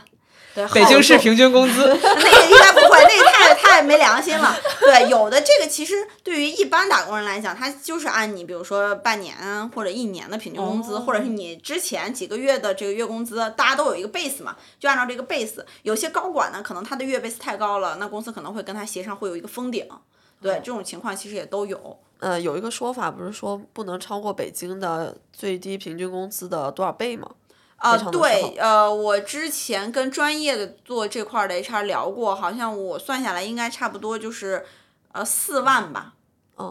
[0.55, 4.57] 对，北京市平均工资， 那个应该不会，那个太 太没良心了。
[4.81, 9.37] 对，有的这个其实对于一般打工人来讲，他就是按你比如说半年
[9.71, 15.65] 或者一年的平均工资，或者是你之前几个月的这个月工资，大家都有一个 base 嘛，就按照这个 base。
[15.83, 19.87] 有些高管呢，可能他的月 base 太高了，那公司可能会跟他协商，会有一个封顶。
[20.43, 21.99] 对，这种情况其实也都有。
[22.19, 27.31] 呃，有一个说法不是说不能超过北京的最低平均工资的多少倍吗？
[27.81, 34.65] 啊，对，呃，我之前跟专业的做这块的 HR 聊过，好像我算下来应该差不多就是，
[35.13, 36.13] 呃，四万吧。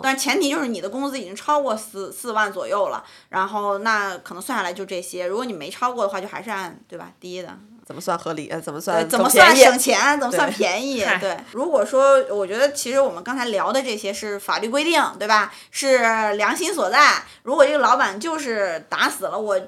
[0.03, 5.25] 但前提就是你的工资已经超过四四万左右了，然后那可能算下来就这些。
[5.25, 7.57] 如果你没超过的话，就还是按对吧低的。
[7.89, 8.47] 怎么算合理？
[8.63, 9.09] 怎么算？
[9.09, 10.19] 怎么算省钱？
[10.19, 11.03] 怎么算便宜？
[11.19, 15.51] 对，如果说我觉得其实我们刚才聊的这些是法律规定，对吧？
[15.71, 15.97] 是
[16.33, 17.23] 良心所在。
[17.41, 19.59] 如果这个老板就是打死了，我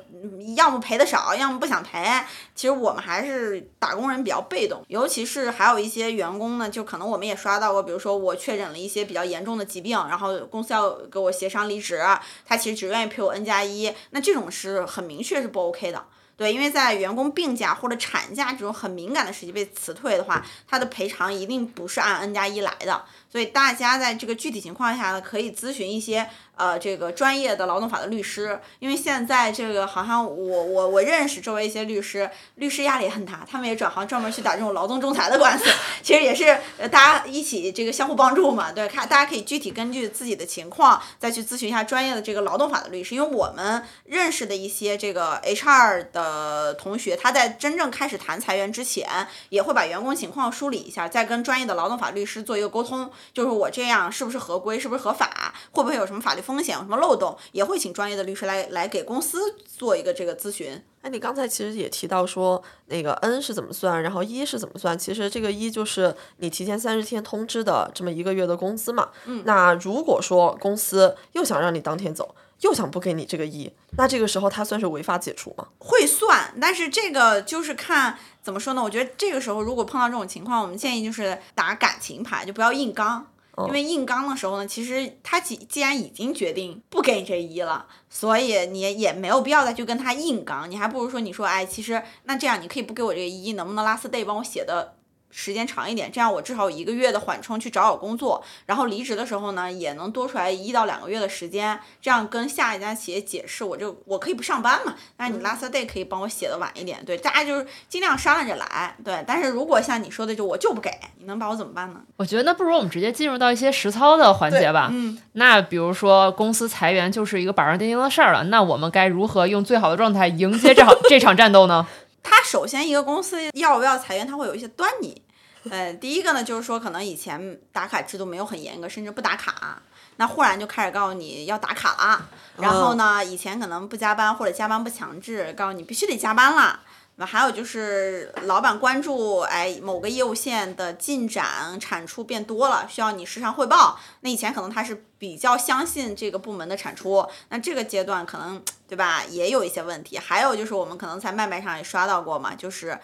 [0.55, 2.05] 要么赔的少，要么不想赔。
[2.53, 11.99] 其实我们还是打工人比较被动，尤其是还有一些员工呢，就可能我们也刷到过，比如说我确诊了一些比较严重的疾病，然后公司要给我协商离职，
[12.45, 16.05] 他其实只愿意赔我 N 加一，那这种是很明确是不 OK 的。
[16.41, 23.05] 对，因为在员工病假或者产假这种很敏感的时期被辞退的话，他的赔偿一定不是按 N 加一来的。
[23.31, 35.65] 所以大家在这个具体情况下呢，可以咨询一些呃这个专业的劳动法的律师，因为现在这个好像我我我认识周围一些律师，律师压力也很大，他们也转行专门去打这种劳动仲裁的官司，
[36.03, 49.07] 其实也是大家一起这个相互帮助嘛，对，看大家可以具体根据自己的情况再去咨询一下专业的这个劳动法的律师，因为我们认识的一些这个 HR 的同学，他在真正开始谈裁员之前，
[49.47, 53.09] 也会把员工情况梳理一下，再跟专业的劳动法律师做一个沟通。
[53.33, 60.81] 就是我这样是不是合规，是不是合法，会不会有什么法律风险，有什么漏洞，也会请专业的律师来来给公司做一个这个咨询。
[61.01, 64.97] 哎，你刚才其实也提到说，那个 N 是怎么算，然后一是怎么算？
[64.97, 69.09] 其实这个一就是你提前三十天通知的这么一个月的工资嘛。
[69.25, 69.41] 嗯。
[69.45, 75.67] 那如果说公司又想让你当天走，又想不给你这个一，那这个时候他算是违法解除吗？
[75.79, 78.17] 会算，但是这个就是看。
[78.43, 78.81] 怎么说呢？
[78.81, 83.27] 我觉得这个时候如果碰到这种情况，我们建议就是打感情牌，就不要硬刚。
[83.67, 90.71] 因为硬刚的时候呢，其实他既既然已经决定不给你这一了，所以你也没有必要再去跟他硬刚。
[90.71, 94.95] 你还不如说，你说，哎，其实那这样你可以不给我这个一，能不能 last day 帮我写的？
[95.31, 104.93] 时间长一点，这样我至少有一个月的缓冲去找找工作，然后离职的时候呢，也能多出来一到两个月的时间，这样跟下一家企业解释，我就我可以不上班嘛。
[105.17, 109.23] 但是你 last day 可以帮我写的晚一点，对，大家就是尽量商量着来，对。
[109.25, 112.01] 但是如果像你说的，就我就不给，你能把我怎么办呢？
[112.17, 114.89] 我觉得那不如我们直接进入到一些实操的环节吧。
[114.91, 115.17] 嗯。
[115.33, 121.87] 那比如说公司裁员就是一个板上钉钉的事儿了，那我们该如何用最好的状态迎接这场 这场战斗呢？
[122.23, 125.21] 他首先一个公司要不要裁员，他会有一些端倪。
[125.69, 129.79] 呃，第一个呢，就是说可能以前打卡制度没有很严格，甚至不打卡，
[130.15, 132.27] 那忽然就开始告诉你要打卡了。
[132.57, 136.79] 然后呢，以前可能不加班或者加班不强制，告诉你必须得加班了。
[137.25, 143.99] 还有就是老板关注，哎，某个业务线的进展、产出变多了，需要你时常汇报。
[144.21, 150.17] 那以前可能他是比较相信这个部门的产出，那这个阶段可能对吧，也有一些问题。
[150.17, 152.99] 还有就是我们可能在麦麦上也刷到过嘛，就是。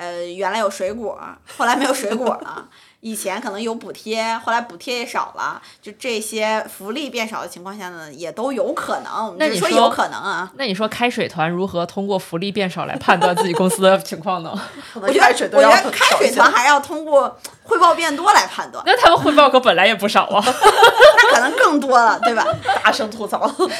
[0.00, 1.20] 呃，原来有水果，
[1.56, 2.68] 后来没有水果了。
[3.00, 5.62] 以前可能有补贴，后来补贴也少了。
[5.80, 9.28] 就这些福利变少的情况下呢，也都有可能。
[9.28, 10.50] 我们只是说有可能啊。
[10.56, 14.52] 那你说开水团如何通过福利变少来判断自己公司的情况呢？
[15.00, 18.82] 我觉得，我觉得开水团还要通过汇报变多来判断。
[18.84, 22.44] 那他们汇报可本来也不少啊，那可能更多了，对吧？
[22.82, 23.38] 大声吐槽。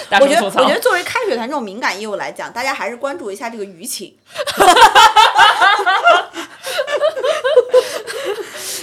[0.09, 0.63] 大声吐槽。
[0.63, 4.15] 我觉得，作为开水团这种敏感业务来讲，大家还是关注一下这个舆情。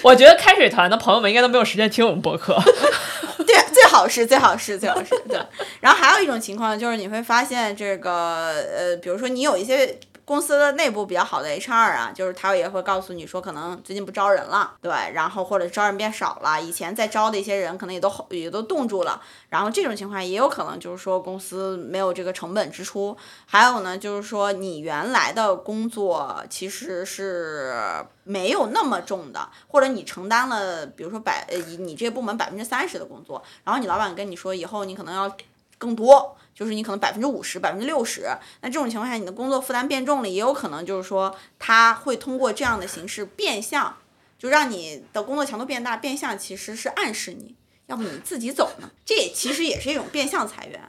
[0.06, 2.56] 我觉得开水团的朋友们应该都没有时间听我们播客。
[3.46, 5.40] 对，最好是最好是最好是对。
[5.80, 9.98] 然后还有一种情况就是你会发现这个呃，比如说你有一些。
[10.26, 35.32] 公司的内部比较好的 HR 啊，就是他也会告诉你说，可能最近不招人了，对，然后或者招人变少了，以前在招的一些人可能也都也都冻住了，然后这种情况也有可能就是说公司没有这个成本支出，还有呢就是说你原来的工作其实是没有那么重的，或者你承担了，比如说百呃你这个部门百分之三十的工作，然后你老板跟你说以后你可能要
[35.78, 36.36] 更多。
[36.56, 38.30] 就是你可能百分之五十、百分之六十，
[38.62, 43.98] 那这种情况下，你的工作负担变重了，也有可能就是说，他会通过这样的形式变相，
[44.40, 47.54] 就让你的工作强度变大，变相其实是暗示你，
[47.88, 48.90] 要不你自己走呢？
[49.06, 50.82] 这也其实也是一种变相裁员。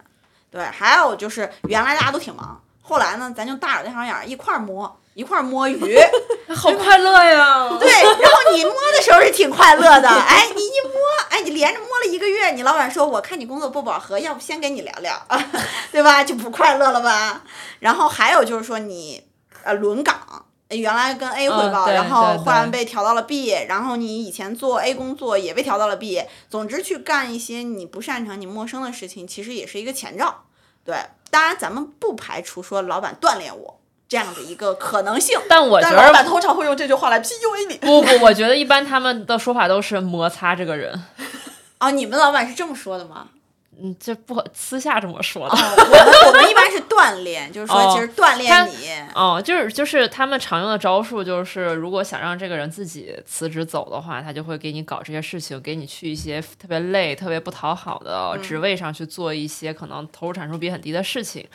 [0.51, 4.99] 对，还有就是原来大家都挺忙，后来呢，咱就大眼瞪小眼儿一块儿摸。
[5.17, 5.99] 一块摸鱼，
[6.55, 7.71] 好快乐呀！
[7.81, 10.93] 对，然后你摸的时候是挺快乐的， 哎，你一摸，
[11.31, 15.27] 哎，你连着摸了一个月，你老板说，我看你工作不饱和，要不先跟你聊聊，
[15.91, 16.23] 对吧？
[16.23, 17.43] 就不快乐了吧？
[17.81, 19.25] 然后还有就是说你，
[19.65, 30.43] 呃，轮岗，原来跟 A 汇报，然后忽然被调到了 B，然后你以前做 A 工作也被调到了 B，总之去干一些你不擅长、你陌生的事情，其实也是一个前兆。
[30.85, 30.95] 对，
[31.31, 33.81] 当然咱们不排除说老板锻炼我。
[34.09, 37.79] 这样的一个可能性，但我觉得老板通常会用这句话来 PUA 你。
[37.79, 41.05] 不不，我觉得一般他们的说法都是摩擦这个人。
[41.79, 43.29] 哦， 你们老板是这么说的吗？
[43.79, 45.55] 嗯，这不私下这么说的。
[45.55, 48.89] 我们我们一般是锻炼，就是说其实锻炼你。
[49.15, 61.47] 哦，就是就是他们常用的招数，就是如果想让这个人自己辞职走的话，他就会给你搞这些事情，给你去一些特别累、特别不讨好的职位上去做一些可能投入产出比很低的事情。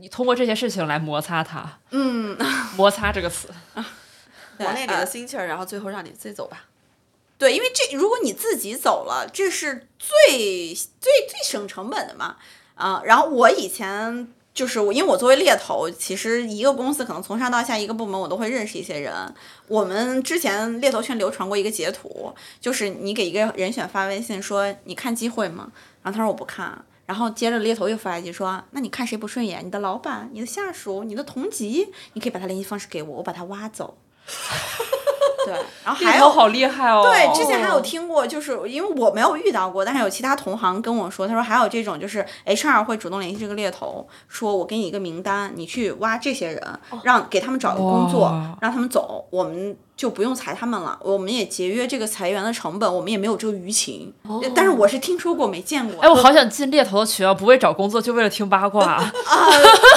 [0.00, 2.36] 你通过这些事情来摩擦他，嗯，
[2.76, 3.48] 摩擦这个词，
[4.56, 6.66] 磨练你的心气儿，然后最后让你自己走吧。
[7.36, 12.36] 对，因为这如果你自己走了，这是最最最省成本的嘛。
[12.74, 19.12] 啊，然后我以前就是我，因为我作为猎头，其实一个公司可能从上到下一个部门我都会认识一些人。
[19.66, 25.72] 我们之前猎头圈流传过一个截图，就是你给一个人选发微信说你看机会吗？
[26.02, 26.84] 然后他说我不看。
[27.08, 29.64] 然后接着猎头又发一句说：“那你看谁不顺眼？
[29.64, 33.96] 你的老板、你的下属、你的同级，你可以把他联系方式给我，我把他挖走。
[35.46, 37.02] ”对，然后还有好厉害哦。
[37.02, 48.28] 对，之前还有听过，就是因为我没有遇到过，但是有其他同行跟我说，他说还有这种，就是 HR 会主动联系这个猎头，说我给你一个名单，你去挖这些人，让给他们找个工作，
[48.60, 49.74] 让他们走，我们。
[49.98, 54.14] 就不用裁他们了，我们也节约这个裁员的成本，我们也没有这个舆情。
[54.54, 56.00] 但是我是听说过，没见过。
[56.00, 59.12] 哎，我好想进猎头的群啊，不为找工作，就为了听八卦 啊。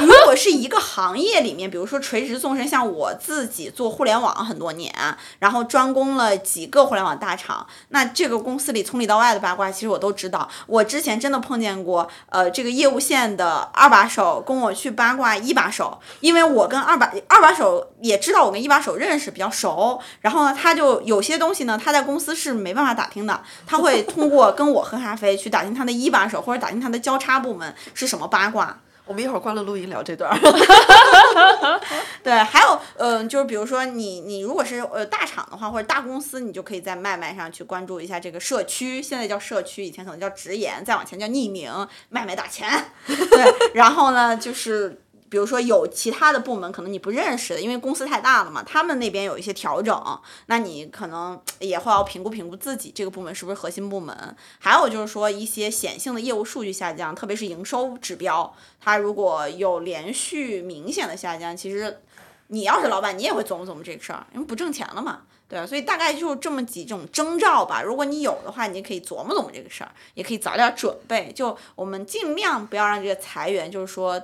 [0.01, 4.91] 如果是一个行业里面，比如说垂直纵深，像我自己做互联网很多年，
[5.37, 10.49] 然后专攻了几个互联网大厂，那这个公司里从里到外的八卦，其实我都知道。
[10.65, 19.90] 我之前真的碰见过，呃，这个业务线的二把手跟我去八卦一把手，因为我跟二把二把手也知道我跟一把手认识比较熟。
[20.21, 28.79] 然后呢，他就有些东西呢，他在公司是没办法打听的，他会通过跟我喝咖啡去打听他的一把手或者打听他的交叉部门是什么八卦。
[29.03, 30.31] 我们一会儿关了录音聊这段。
[32.23, 41.69] 对，还有，嗯，就是比如说你你如果是呃大厂的话或者大公司，你就可以在麦麦上去关注一下这个社区，现在叫社区，以前可能叫直言，再往前叫匿名，
[42.09, 42.69] 麦麦打钱。
[43.05, 45.01] 对，然后呢就是。
[45.31, 54.35] 比如说有其他的部门可能你不认识的，因为公司太大了嘛，他们那边有一些调整，那你可能也会要评估评估自己这个部门是不是核心部门。
[54.59, 62.01] 还有就是说一些显性的业务数据下降，特别是营收指标，它如果有连续明显的下降，其实
[62.47, 65.21] 你要是老板，你也会琢磨琢磨这个事儿，因为不挣钱了嘛。
[65.47, 67.81] 对啊，所以大概就这么几种征兆吧。
[67.81, 71.31] 如果你有的话，你可以琢磨琢磨这个事儿，也可以早点准备。
[71.33, 74.21] 就我们尽量不要让这个裁员，就是说，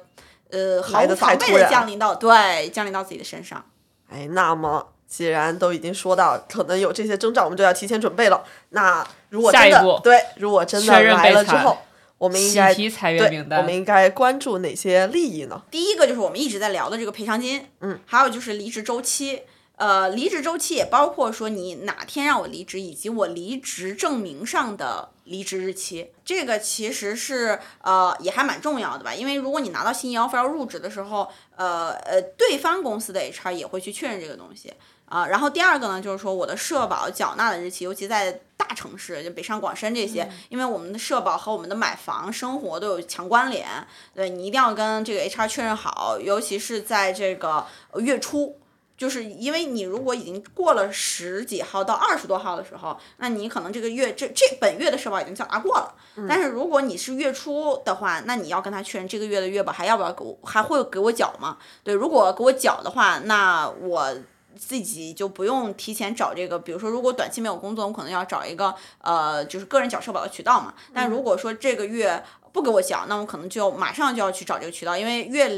[0.51, 3.63] 呃，毫无防备的降临到对降临到自己的身上。
[4.09, 8.43] 哎，那么既然都已经说到可能有这些征兆，我们就要提前准备了。
[8.69, 11.77] 那如果真的对，如果真的来了之后，
[12.17, 15.61] 我们应该对，我们应该关注哪些利益呢？
[15.69, 19.41] 第一个就是我们一直在聊的这个赔偿金，嗯，还有就是离职周期。
[19.77, 29.13] 呃，离职周期也包括说你哪天让我离职，以及我离职证明上的离职日期，这个其实是呃也还蛮重要的吧。
[29.13, 34.73] 因为如果你拿到新 offer 要入职的时候，呃呃，对方公司的 HR 也会去确认这个东西
[35.05, 35.27] 啊。
[35.27, 43.67] 然后第二个呢，就是说我的社保缴纳的日期，尤其在大城市，就北上广深这些，因为我们的社保和我们的买房生活都有强关联，
[44.15, 47.67] 对你一定要跟这个 HR 确认好，尤其是在这个
[47.99, 48.57] 月初。
[48.97, 55.93] 就是因为你如果已经过了十几号到二十多号的时候，那你可能这个月这这本月的社保已经缴纳过了。
[56.27, 61.59] 但是如果你是月初的话，那你要跟他确认这个月的月保还要不要给我，还会给我缴吗？
[61.83, 64.11] 对，如果给我缴的话，那我
[64.57, 66.57] 自己就不用提前找这个。
[66.57, 68.73] 比如说，如果短期没有工作，我可能要找一个
[69.03, 70.73] 呃，就是个人缴社保的渠道嘛。
[70.91, 75.51] 但如果说这个月不给我缴，那我可能就马上就要去找这个渠道，因为越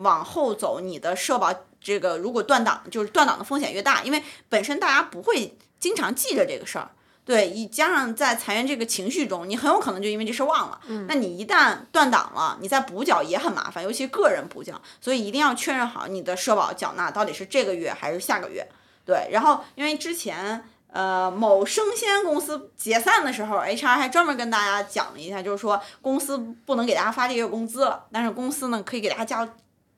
[0.00, 1.54] 往后走，你的社保。
[1.80, 6.90] 这个如果断档，就是断档的风险越大，因为本身大家不会经常记着这个事儿，
[7.24, 10.80] 对，一加上在裁员这个情绪中，你很有可能就因为这事忘了。
[10.86, 18.66] 嗯，那你一旦断档了，你再补缴也很麻烦，尤其个人补缴，所以一定要确认好你的社保缴纳到底是这个月还是下个月。
[19.06, 20.62] 对，然后因为之前
[20.92, 29.48] 呃某生鲜公司解散的时候，HR 还专门跟大家讲了一下，就是说公司不能给大家发这个月工资了，但是公司呢可以给大家交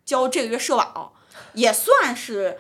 [0.04, 1.12] 交这个月社保。
[1.54, 2.58] 也算是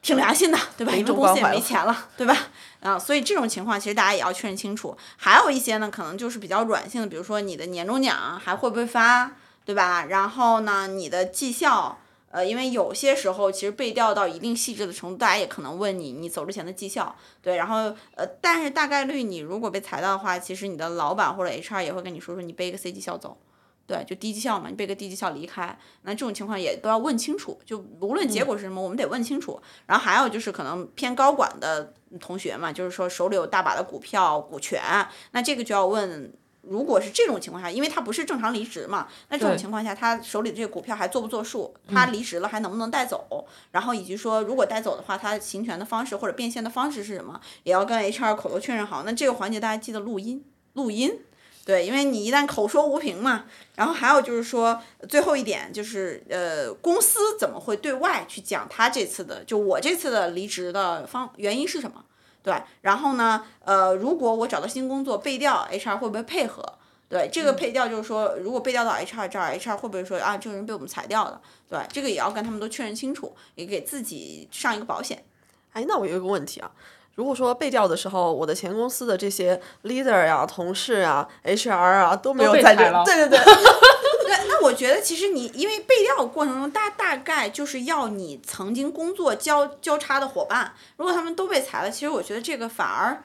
[0.00, 0.92] 挺良心的，对吧？
[0.92, 2.36] 因为公司也没钱了，对吧？
[2.80, 4.96] 啊，所以这种情况其实大家也要确认清楚。
[5.16, 9.32] 还有一些呢，可能就是比较软性的，比如说你的年终奖还会不会发，
[9.64, 10.04] 对吧？
[10.04, 11.98] 然后呢，你的绩效，
[12.30, 17.56] 呃，因为有些时候其实被调到一定细致的程度，大家也可能问你，你走之前的绩效，对。
[17.56, 23.36] 然后呃，但是大概率你如果被裁到的话，其实你的老板或者 HR 也会跟你说说，你背一个 C 绩效走。
[23.88, 27.58] 对，就低绩效嘛，你被个低绩效离开，那这种情况也都要问清楚。
[27.64, 29.58] 就无论结果是什么，我们得问清楚。
[29.86, 34.82] 然后还有就是可能偏高管的同学嘛，就是说手里有大把的股票、股权，
[35.30, 36.30] 那这个就要问，
[36.60, 41.74] 如果是这种情况下，因为他不是正常离职嘛，那这种情况下他手里的这个股票还做不做数？
[41.88, 43.46] 他离职了还能不能带走？
[43.70, 47.40] 然后以及说如果带走的话，他行权的方式或者变现的方式是什么？
[47.62, 49.02] 也要跟 HR 口头确认好。
[49.04, 51.20] 那这个环节大家记得录音，录音。
[51.68, 53.44] 对，因为你一旦口说无凭嘛，
[53.76, 62.02] 然后还有就是说，最后一点就是，呃，公司怎么会对外去讲他这次的，就我这次的离职的方原因是什么？
[62.42, 66.64] 对，然后呢，呃，如果我找到新工作被调，HR 会不会配合？
[67.06, 71.38] 对，这个配调就是说，如果被调到 HR 这儿，HR 会不会说啊，这个人被我们裁掉了？
[71.68, 75.22] 对，这个也要跟他们都确认清楚，也给自己上一个保险。
[75.74, 76.70] 哎，那我有一个问题啊。
[77.18, 83.38] 如果说被调的时候，我的前公司的这些 leader 呀、同事啊、HR 啊都没有在这，对对对，
[84.24, 93.20] 对，那我觉得其实你因为被调过程中，大大概就是要你曾经工作交交叉的伙伴，如果他们都被裁了，其实我觉得这个反而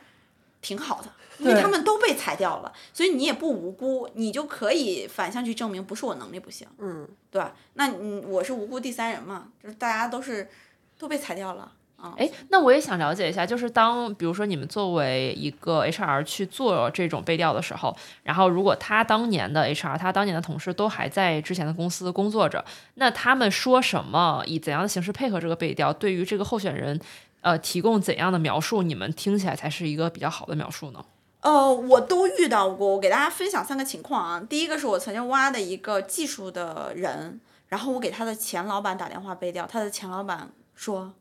[0.60, 7.54] 挺好的，因为他们都被裁掉了，所以你也不无辜，你就可以反向去证明不是我能力不行，嗯，对吧？
[7.76, 10.50] 那你我是无辜第三人嘛，就是大家都是
[10.98, 11.72] 都被裁掉了。
[12.18, 22.64] 哎，那我也想了解一下，就是当比如说你们作为一个 HR 去做这种背调的时候，然后如果他当年的 HR，他当年的同事都还在之前的公司工作着，
[22.96, 27.00] 那他们说什么，以怎样的形式配合这个背调，对于这个候选人，
[27.42, 31.04] 呃，提供怎样的描述，你们听起来才是一个比较好的描述呢？
[31.42, 34.46] 呃，我都遇到过，我给大家分享三个情况啊。
[34.50, 41.14] 第一个是我曾经挖的一个技术的人，然后我给他的前老板打电话背调，他的前老板说。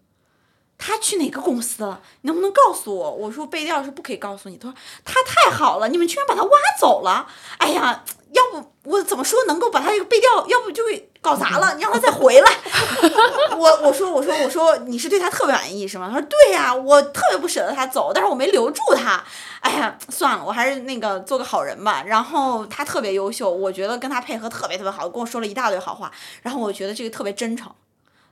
[0.85, 2.01] 他去哪个公司了？
[2.23, 3.11] 你能不能告诉我？
[3.13, 4.57] 我说背调是不可以告诉你。
[4.57, 4.75] 他说
[5.05, 7.29] 他太好了，你们居然把他挖走了。
[7.59, 8.03] 哎呀，
[8.33, 11.77] 要不我怎么说能够把他这个背调，要不就给搞砸了？
[11.77, 12.53] 你 让他再回来。
[13.57, 16.09] 我我说我说我说你是对他特别满意是吗？
[16.13, 19.23] 他说对呀，我特别不舍得他走，但是我没留住他。
[19.61, 22.03] 哎呀，算了，我还是那个做个好人吧。
[22.05, 26.11] 然后他特别优秀，我觉得跟他配合特别特别好，跟我说了一大堆好话。
[26.43, 27.73] 然后我觉得这个特别真诚。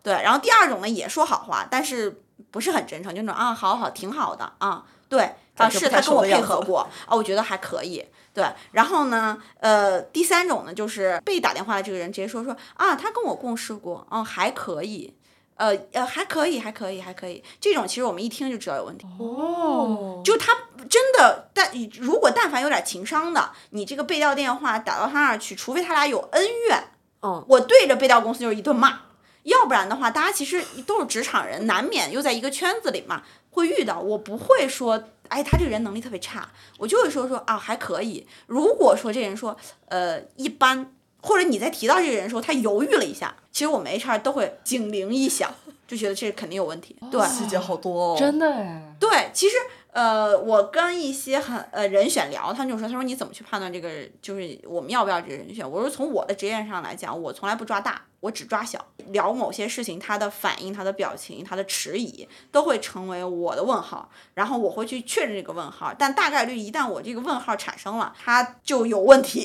[0.03, 2.23] 对，然后第二种呢也说好话，但是。
[2.51, 8.45] 不是很真诚，就那种啊，好好，挺好的啊，对啊，是他跟我配合过啊，我觉得还可以，对。
[8.73, 15.15] 然后呢，呃，第三种呢，就是被打电话的这个人直接说说啊，他跟我共事过，嗯，还可以，
[15.55, 17.45] 呃呃，还可以，还可以，还可以。
[17.61, 19.07] 这种其实我们一听就知道有问题。
[19.19, 20.53] 哦，就他
[20.89, 21.71] 真的，但
[22.01, 26.83] 如果但凡有点情商的，你这个被调电话打到他那儿去，除非他俩有恩怨，
[27.23, 28.99] 嗯，我对着被调公司就是一顿骂，
[29.45, 33.99] 要不然的话，大家其实都是职场人，难免又在一个圈子里嘛，会遇到。
[34.01, 38.27] 我不会说，哎，他这个人能力特别差，我就会说说啊还可以。
[38.47, 39.57] 如果说这人说，
[39.89, 45.53] 呃，一般，或者你在提到这个人的时候，他犹豫了一下，其实我们 HR 都会警铃一响，
[45.89, 46.95] 就觉得这肯定有问题。
[47.11, 49.57] 对，细节好多哦，真的哎，对，其实
[49.93, 53.91] 呃，我跟一些很呃人选聊，他就说，他说你怎么去判断这个
[54.23, 55.69] 就是我们要不要这个人选？
[55.69, 58.85] 我说从我的职业上来讲，我从来不抓大，我只抓小。
[59.07, 65.93] 聊某些事情，他的反应、他的表情、他的迟疑，都会成为我的问号，然后我会去确认这个问号。
[65.99, 69.45] 但大概率一旦我这个问号产生了，它就有问题。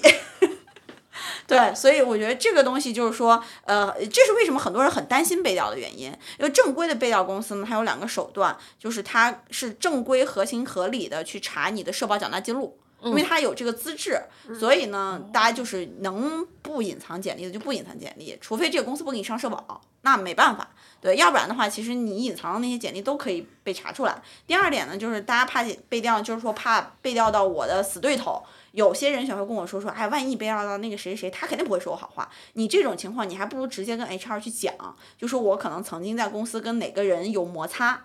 [1.47, 6.05] 对，所以我觉得这个东西就是说，呃，这是为什么很多人很担心背调的原因。
[6.38, 14.22] 因为正规的背调公司呢，它有两个手段，就是它是正规、合情合理的去查你的社保缴纳记录，因为它有这个资质，
[14.59, 20.68] 所以呢，大家就是能不隐藏简历的就不隐藏简历，除非这个公司不给你上社保，那没办法。
[21.01, 24.22] 对，要不然的话，其实你隐藏的那些简历都可以被查出来。
[24.47, 28.43] 第二点呢，就是大家怕背调，就是说怕背调到我的死对头。
[28.76, 32.30] 有些人选会跟我说说，哎，万一你背到那个谁谁谁，他肯定不会说我好话。
[32.53, 34.73] 你这种情况，你还不如直接跟 HR 去讲，
[35.17, 38.03] 就说我可能曾经在公司跟哪个人有摩擦，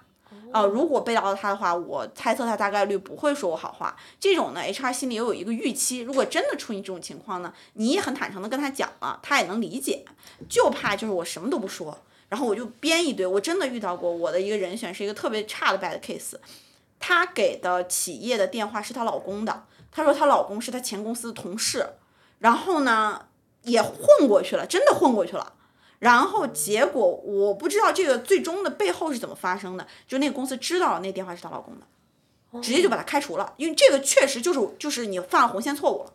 [0.53, 3.97] 啊、如果背到他的话，我猜测他大概率不会说我好话。
[4.21, 10.05] 这种呢，HR 心里也有一个预期，如果真的出现这种情况呢，你也很坦诚的跟他讲了，他也能理解，
[10.49, 11.99] 就怕就是我什么都不说，
[12.29, 13.27] 然后我就编一堆。
[13.27, 16.35] 我真的遇到过我的一个人选是一个特别差的 bad case，
[17.01, 21.95] 他给的企业的电话是她老公的，她说她老公是她前公司的同事，
[22.39, 23.27] 然后呢
[23.63, 25.55] 也混过去了，真的混过去了。
[25.99, 36.13] 然后结果我不知道这个最终的背后是怎么发生的，就那个公司知道了那电话是她老公的，直接就把她开除了，因为这个确实就是就是你犯了红线错误了。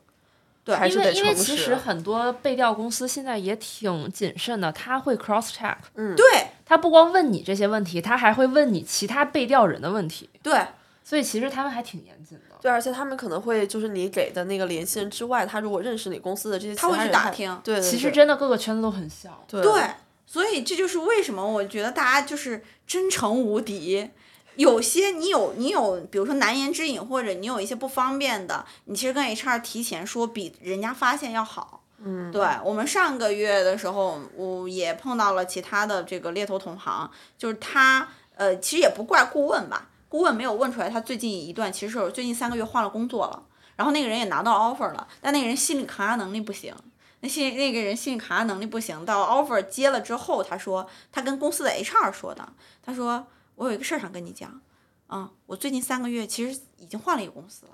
[0.64, 5.78] 对，还是得因为因为其实很多背调公司现在也挺谨慎的，他会 cross check，
[6.16, 6.26] 对。
[6.68, 10.66] 他不光问你这些问题，他还会问你其他背调人的问题，对
[11.06, 12.56] 所以其实他们还挺严谨的。
[12.60, 19.46] 对，而且他们可能会就是你给的那个联系人之外，他如果认识你公司的这些其他会去打听对，其实真的各个圈子都很小。
[19.48, 19.84] 对对，
[20.26, 24.10] 所以这就是为什么我觉得大家就是真诚无敌。
[24.56, 31.84] 有些你有你有，比如说难言之隐，或者你有一些不方便的，你其实跟 HR 提前说，比人家发现要好。
[32.00, 43.44] 嗯，对我们上个月的时候，我也碰到了其他的这个猎头同行，就是他呃，其实也不怪顾问吧，顾问没有问出来，他最近一段其实是最近三个月换了工作了，
[43.76, 46.74] 然后那个人也拿到 offer 了，但那个人心理抗压能力不行。
[47.22, 52.54] 那心那个人心理抗压能力不行，到 offer 接了之后，他说他跟公司的 HR 说的，
[52.84, 53.26] 他说
[53.56, 54.62] 我有一个事儿想跟你讲，
[55.08, 57.72] 啊、我最近三个月其实已经换了一个公司了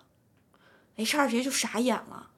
[0.97, 2.29] ，HR 直接就傻眼了，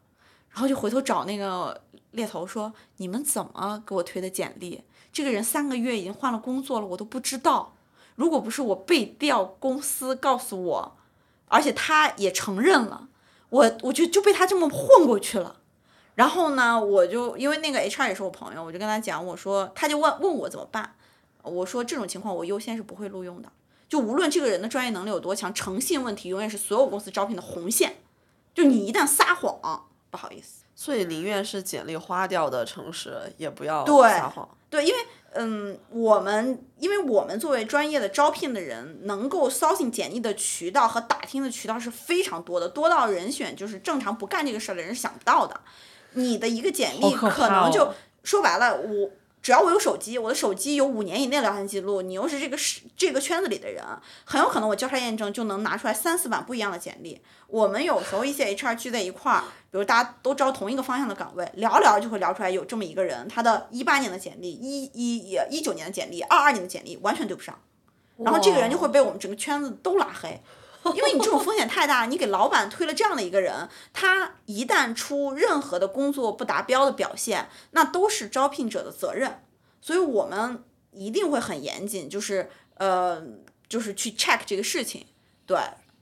[0.50, 4.84] 然后就回头找那个猎头说，你们怎么给我推的简历？
[5.12, 7.73] 这个人三个月已经换了工作了，我都不知道，
[8.16, 10.98] 如果不是我背调公司告诉我，
[11.48, 13.08] 而且他也承认了，
[13.50, 15.58] 我我就就被他这么混过去了。
[16.16, 20.94] 然后呢，我就因为那个 HR 也是我朋友，我就跟他讲，我说他就问问我怎么办，
[21.42, 23.52] 我说这种情况我优先是不会录用的，
[23.90, 27.98] 就无论这个人的专业能力有多强，诚信问题永远是所有公司招聘的红线，
[28.54, 30.64] 就你一旦撒谎，不好意思。
[30.76, 34.48] 所以宁愿是简历花掉的诚实，也不要撒谎。
[34.48, 35.00] 对，因为
[35.34, 45.60] 嗯，我们因为我们作为专业的招聘的人，能够搜寻简历的渠道和打听的渠道是非常多的，多到人选就是正常不干这个事儿的人是想不到的。
[46.14, 47.94] 你的一个简历可能就、哦
[48.24, 49.10] 说白了，我
[49.44, 53.84] 只要我有手机，我的手机有五年以内聊天记录，你又是这个是这个圈子里的人，
[54.24, 57.22] 很有可能我交叉验证就能拿出来三四版不一样的简历。
[57.48, 67.60] 我们有时候一些 HR 聚在一块儿，比如大家都招同一个方向的岗位，聊聊就会聊出来有这么一个人，他的一八年的简历、一一也一九年的简历、二二年的简历完全对不上，
[68.20, 70.42] 然后这个人就会被我们整个圈子都拉黑。
[70.96, 79.42] 因为你这种风险太大，你给老板推了这样的一个人，他一旦出任何的工作不达标的表现，那都是招聘者的责任。
[79.82, 83.22] 所以我们一定会很严谨，就是呃，
[83.68, 85.06] 就是去 check 这个事情。
[85.46, 85.58] 对，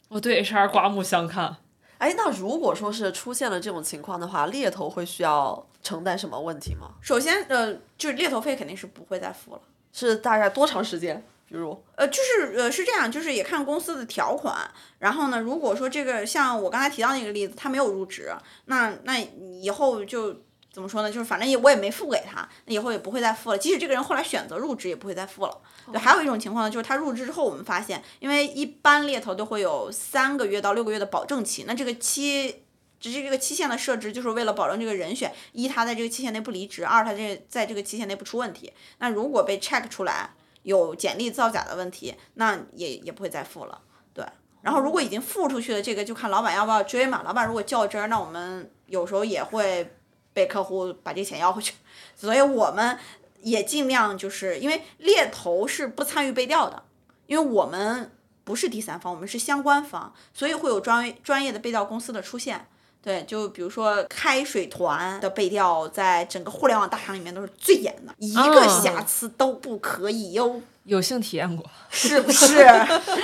[0.09, 1.57] 我对 HR 刮目相看。
[1.97, 6.95] 哎，那如果说是出现了这种情况的话，猎头会需要承担什么问题吗？
[7.01, 9.61] 首先呃，就是猎头费肯定是不会再付了。
[9.93, 11.23] 是大概多长时间？
[11.52, 14.56] 比如，呃，就是呃是这样，就是也看公司的条款。
[14.99, 18.32] 然后呢，如果说这个像我刚才提到那个例子，他没有入职，
[18.66, 20.34] 那那以后就
[20.72, 21.12] 怎么说呢？
[21.12, 23.58] 就是反正也我也没付给他，那以后也不会再付了。
[23.58, 25.62] 即使这个人后来选择入职，也不会再付了。
[25.91, 32.64] 对，还有一种情况呢，就是他入职之后，我们发现，因为一般猎头都会有三个月到六个月的保证期，那这个期。
[33.02, 38.72] 只是这个期限的设置，就是为了保证这个人选一他在这个期限内不离职，二他这在这个期限内不出问题。
[38.99, 43.82] 那如果被 check 出来有简历造假的问题，那也也不会再付了。
[44.14, 44.26] 对，
[44.62, 47.22] 然后如果已经付出去了，这个就看老板要不要追嘛。
[47.24, 49.95] 老板如果较真儿，那我们有时候也会
[50.34, 51.74] 被客户把这钱要回去。
[52.16, 52.97] 所以我们
[53.41, 56.84] 也尽量就是因为猎头是不参与背调的，
[57.26, 58.12] 因为我们
[58.43, 62.68] 不是第三方，我们是相关方，所以会有专专业的背调公司的出现。
[63.02, 70.62] 对，就比如说开水团的背调，在整个互联网大厂里面都是最严的，一个瑕疵都不可以哟。
[70.84, 72.66] 有幸体验过， 是不是？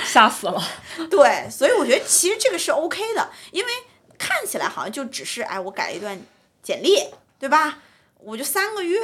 [0.04, 0.62] 吓死了。
[1.10, 3.70] 对，所以我觉得其实这个是 OK 的，因为
[4.18, 6.20] 看起来好像就只是哎，我改了一段
[6.62, 6.98] 简历，
[7.38, 7.78] 对吧？
[8.18, 9.00] 我就三个月，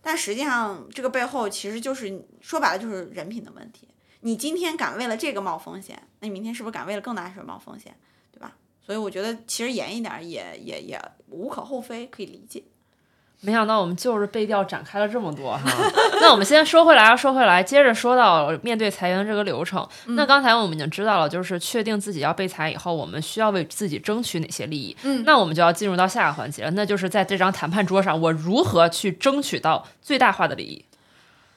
[0.00, 3.88] 但实际上这个背后其实就是说白了就是人品的问题。
[4.20, 7.94] 你今天敢为了这个冒风险，那你明天是不是敢为了更大的事冒风险？
[8.84, 12.62] 所以我觉得其实严一点也也也无可厚非，可以理解。
[13.40, 15.62] 没想到我们就是背调展开了这么多哈。
[16.20, 19.86] 那我们先说回来，说回来，接着说到面对裁员的这个流程。
[20.06, 24.96] 那刚才我们已经知道了，就是确定自己要被裁以后，我们需要为自己争取哪些利益。
[25.02, 30.82] 嗯，那我们就要进入到下个环节了，那就是在这张谈判桌上，我如何去争取到最大化的利益？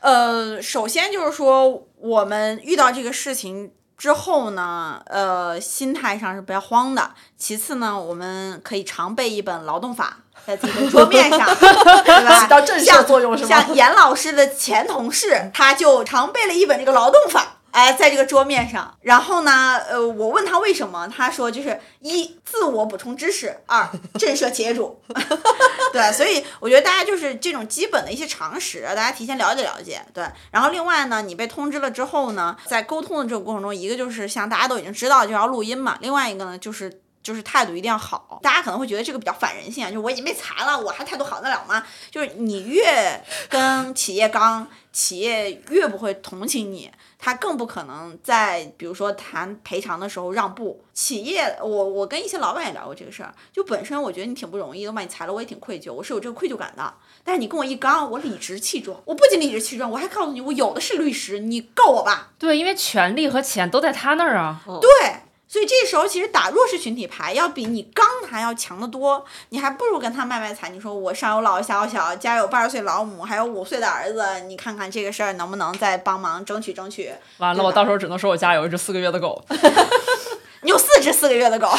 [0.01, 3.71] 呃，首先就是说，我们遇到这个事情。
[3.97, 7.11] 之后呢，呃，心态上是不要慌的。
[7.37, 12.39] 其次呢，我们可以常备一本劳动法在自己的桌面上， 对吧？
[12.39, 13.49] 起到震慑作用是吗？
[13.49, 17.56] 像严老师的前同事，他就常备了一本这个劳动法。
[17.78, 24.99] 哎，在这个桌面上，然后呢，呃，我问他为什么，他说就是一自我补充知识，二震慑企业主。
[25.93, 30.01] 对，所以我觉得大家就是这种基本的一些常识，大家提前了解了解。
[30.11, 38.39] 对，然后另外呢，你被通知了之后呢，在沟通的这个过程中，一个就是像大家都已经知道就要录音嘛，另外一个呢就是就是态度一定要好。
[38.41, 41.84] 大家可能会觉得这个比较反人性啊，就我已经被裁了，我还态度好得了吗？
[42.09, 46.89] 就是你越跟企业刚，企业越不会同情你。
[47.19, 50.86] 他更不可能在比如说谈赔偿的时候让步。
[50.93, 56.93] 企业，我我跟一些老板也聊过这个事儿，就本身我觉得你挺不容易的，把你裁了我也挺愧疚，我是有这个愧疚感的。
[57.25, 62.30] 但是你跟我一刚，我理直气壮，我不仅理直气壮，我还告诉你，我有的是律师，你告我吧。
[62.39, 64.61] 对，因为权利和钱都在他那儿啊。
[64.80, 65.26] 对。
[65.47, 70.73] 所以这时候其实打弱势群体牌要比你刚还要强得多，你还不如跟他卖卖惨。
[70.73, 77.11] 你说我上有老下有小，家有八十岁老母，还有五岁的儿子，你看看这个事儿能不能再帮忙争取争取？
[77.37, 79.43] 完了，我到时候只能说我家有一只四个月的狗。
[80.63, 81.69] 你有四只四个月的狗，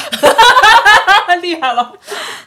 [1.42, 1.92] 厉害了，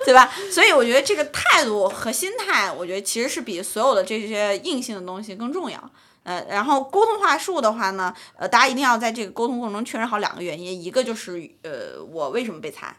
[0.05, 0.31] 对吧？
[0.49, 5.77] 所以我觉得这个态度和心态，我觉得其实是比所有的这些硬性的东西更重要。
[6.23, 12.95] 呃，然后沟通话术的话呢，呃，大家一定要在这个沟通过程中确认好两个原因，一个就是呃，我为什么被裁，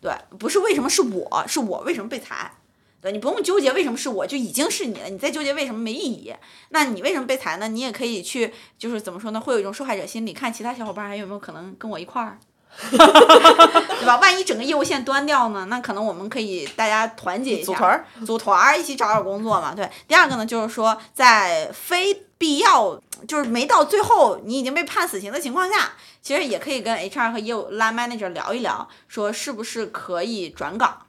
[0.00, 2.52] 对，不是为什么是我是我为什么被裁，
[3.00, 6.34] 对你不用纠结为什么是我就已经是你了，你再纠结为什么没意义。
[6.68, 7.66] 那你为什么被裁呢？
[7.68, 12.38] 你也可以去就是怎么说呢，会有一种受害者心理，看其他小伙伴还有没有可能跟我一块儿。
[12.88, 14.16] 对吧？
[14.22, 15.64] 万一整个业务线端掉呢？
[15.64, 19.74] 那可能我们可以大家团结一下，组团儿，组团儿一起找找工作嘛。
[19.74, 19.90] 对。
[20.06, 31.02] 第二个呢，就是说在非必要，就是没到最后你已经被判死刑的情况下，其实也可以跟 HR 和业务 line manager 聊一聊，说是不是可以转岗？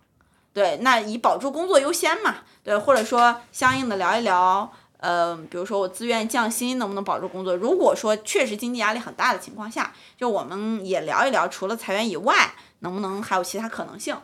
[0.52, 2.36] 对，那以保住工作优先嘛。
[2.66, 4.70] 对，或者说相应的聊一聊。
[4.98, 7.56] 呃，比如说我自愿降薪，能不能保住工作？
[7.56, 14.16] 如果说确实经济压力很大的情况下，就我们也聊一聊，除了裁员以外，能不能还有其他可能性？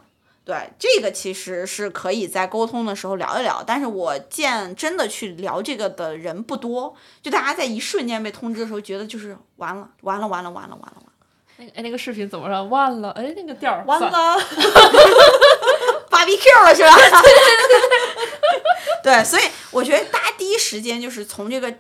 [0.47, 3.61] 对，这个其实是可以在沟通的时候聊一聊。
[3.67, 11.03] 但是我见真的去聊这个的人不多，就大家在一瞬间被通知的时候，觉得就是完了，完了，完了，完了，完了，完了。
[11.57, 12.63] 那个哎，那个视频怎么了？
[12.63, 14.37] 完了，哎，那个调儿完了。
[16.09, 16.95] 芭比 Q 了是吧？
[19.03, 21.73] 对，所以我觉得大家第一时间就是从这个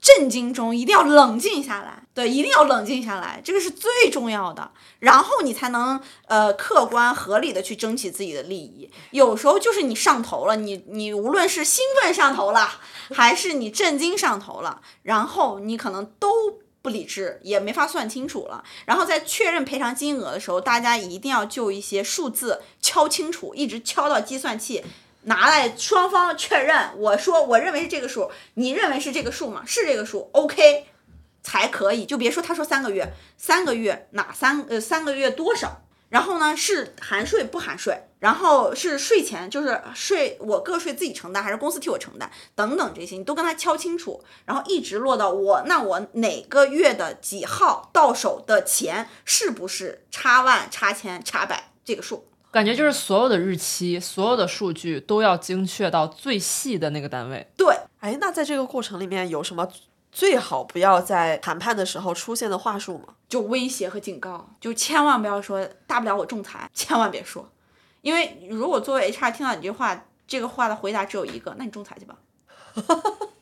[0.00, 4.70] 震惊中一定要冷静下来，对，一定要冷静下来，这个是最重要的。
[5.00, 8.90] 然后你才能呃客观合理的去争取自己的利益。
[9.10, 12.80] 有时候就是你上头了，你你无论是兴奋上头了，
[13.14, 16.60] 还是你震惊上头了，然后你可能都。
[16.80, 24.84] 不理智也没法算清楚了，然后在确认赔偿金额的时候，大家一定要就一些数字敲清楚，一直敲到计算器
[25.22, 26.90] 拿来，双方确认。
[26.96, 29.62] 我说我认为是这个数，你认为是这个数吗？
[29.66, 30.86] 是这个数，OK
[31.42, 32.06] 才可以。
[32.06, 35.82] 就别说他说三个月，三个月哪三呃三个月多少？
[36.08, 52.27] 然后呢是含税不含税，然后是税前就是税我个税自己承担还是公司替我承担等等这些，你都跟他敲清楚，然后一直落到我那我哪个月的几号到手的钱是不是差万差千差百这个数？
[52.50, 57.46] 感觉就是所有的日期、所有的数据都要精确到最细的那个单位。
[57.56, 59.68] 对，哎，那在这个过程里面有什么
[60.10, 63.14] 最好不要在谈判的时候出现的话术吗？
[63.28, 67.46] 就威胁和警告，就千万不要说大不了我仲裁，千万别说，
[68.00, 72.16] 因为如果作为 HR 听到你这话，这个话的回答只有一个，那你仲裁去吧。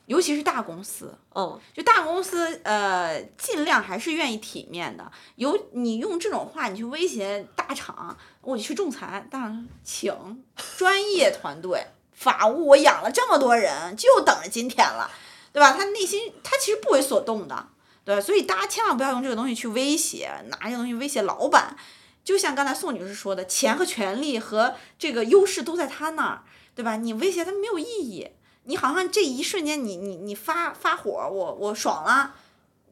[0.07, 5.11] 尤其是大公司，嗯，就大公司，呃，尽量还是愿意体面的。
[5.34, 10.14] 有你用这种话，你去威胁大厂，我去仲裁，当然请
[10.78, 15.11] 专业团队，法务我养了这么多人，就等着今天了，
[15.52, 15.72] 对吧？
[15.72, 17.66] 他内心他其实不为所动的，
[18.04, 21.76] 对，所以大家千万不要用这个东西去威胁，拿这个东西威胁老板。
[22.22, 26.42] 就像刚才宋女士说的，钱和权利和这个优势都在他那儿，
[26.74, 26.96] 对吧？
[26.96, 28.28] 你威胁他没有意义。
[28.66, 32.34] 你好像这一瞬间你，你你发发火，我我爽了，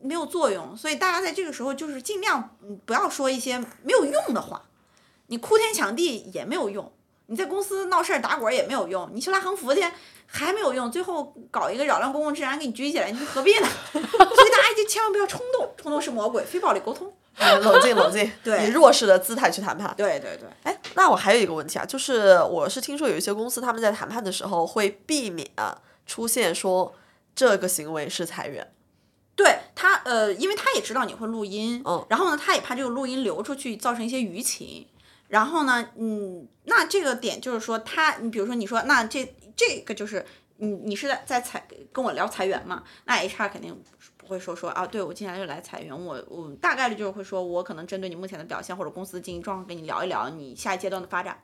[0.01, 0.77] 没有作用。
[0.77, 2.57] 所以大家在这个时候就是尽量
[2.87, 4.63] 不要说一些没有用的话，
[5.27, 6.93] 你哭天抢地也没有用，
[7.27, 9.85] 你在公司闹事儿打滚也没有用，你去拉横幅去
[10.27, 13.69] 还没有用，最后搞一个扰乱公共治安给你拘起来，你何必呢？
[13.93, 17.13] 所以大家就千万不要冲动，冲动是魔鬼，非暴力沟通。
[17.37, 18.67] 哎 冷静冷静，对。
[18.67, 19.93] 以弱势的姿态去谈判。
[19.97, 25.49] 对对对，哎，那我还有一个问题啊，就是我是听说有一些公司他们在谈判的时候会避免
[26.07, 26.95] 出现说
[27.35, 28.73] 这个行为是裁员。
[29.37, 32.07] 对他，呃，因为他也知道你会录音，嗯。
[32.09, 34.87] 然后呢，他也怕这个录音流出去造成一些舆情，
[35.27, 40.25] 然后呢，嗯，那这个点就是说他，你比如说你说那这这个就是
[40.59, 43.77] 你你是在在裁跟我聊裁员嘛，那 HR 肯定
[44.25, 51.43] 不会说说啊，对我今天就来裁员，我我大概率就是会说我可能针对你目前的表现或者公司的经营状况跟你聊一聊你下一阶段的发展，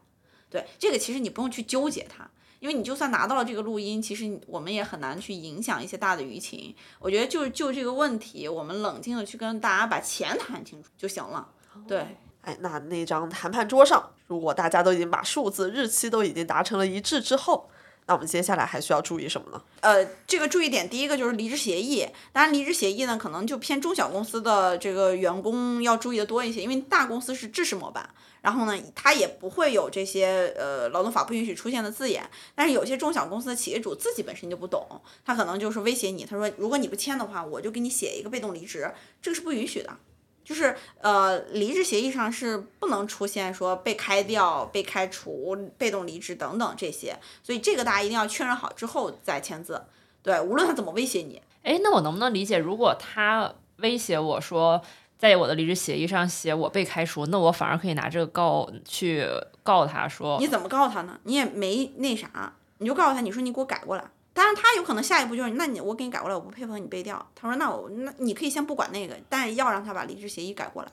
[0.48, 2.28] 对这个其实你不用去纠结它。
[2.58, 6.76] 因为你就算拿到了这个录音，其实我们也很难去影响一些大的舆情。
[6.98, 11.48] 我觉得就就这个问题，我们冷静的去跟大家把钱谈清楚就行了。
[11.88, 17.70] 对，哎，那那张谈判桌上，如果大家都已经把数字、日期都已经达成了一致之后，
[18.10, 19.62] 那我们接下来还需要注意什么呢？
[19.82, 22.04] 呃，这个注意点，第一个就是离职协议。
[22.32, 32.28] 当然，离职协议呢，可能就偏中小公司的这个员工要注意的多一些，因为大公司是制式模板，然后呢，它也不会有这些呃劳动法不允许出现的字眼。
[32.56, 34.84] 但是有些中小公司的企业主自己本身就不懂，
[35.24, 38.92] 他可能就是威胁你，他说如果你不签的话，我就给你写一个被动离职，
[39.22, 39.96] 这个是不允许的。
[40.44, 49.84] 就是呃，离职协议上是不能出现说被开掉、被开除、被动离职等等这些，所以这个大家一定要确认好之后再签字。
[50.22, 54.82] 对，无论他怎么威胁你，哎，那我能不能理解，如果他威胁我说，
[55.16, 59.26] 在我的离职协议上写我被开除，那我反而可以拿这个告去
[59.62, 61.18] 告他说，你怎么告他呢？
[61.24, 64.04] 你也没那啥，你就告诉他，你说你给我改过来。
[64.32, 67.24] 当然，他有可能下一步就是，那你我给你改过来，我不配合你背调。
[67.34, 70.90] 他说，那我那你可以先不管那个，但是要让他把离职协议改过来。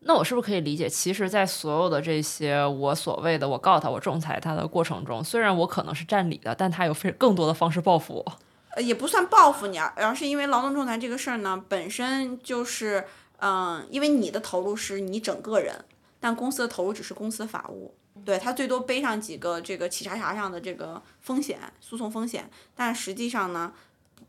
[0.00, 8.38] 那我是不是可以理解，其实，在所有的这些我所谓的我告他、我仲裁他的过程中，虽然我可能是占理的，但他有非更多的方式报复我。
[8.76, 13.04] 呃，也不算报复你，而而是因为劳动仲裁这个事儿呢，本身就是，
[13.38, 15.84] 嗯、因为你的投入是你整个人，
[16.20, 17.92] 但公司的投入只是公司的法务，
[18.24, 23.72] 对他最多背上几个这个企查查上的这个风险、诉讼风险，但实际上呢，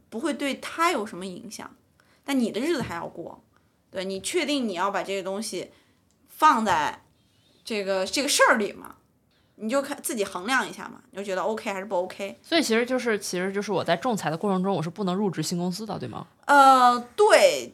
[0.10, 1.70] 不会对他有什么影响，
[2.24, 3.44] 但你的日子还要过，
[3.92, 5.72] 对你确定你要把这个东西
[6.28, 7.04] 放在
[7.64, 8.96] 这个这个事儿里吗？
[9.62, 12.40] 你就看自己衡量一下嘛，你就觉得 OK 还是不 OK？
[12.42, 16.26] 所以其实就是，其实就是我在仲裁的过程中，我是不能入职新公司的，对吗？
[16.46, 17.74] 呃，对，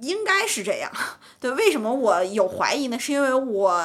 [0.00, 0.90] 应该是这样。
[1.38, 2.98] 对，为什么我有怀疑呢？
[2.98, 3.78] 是因为我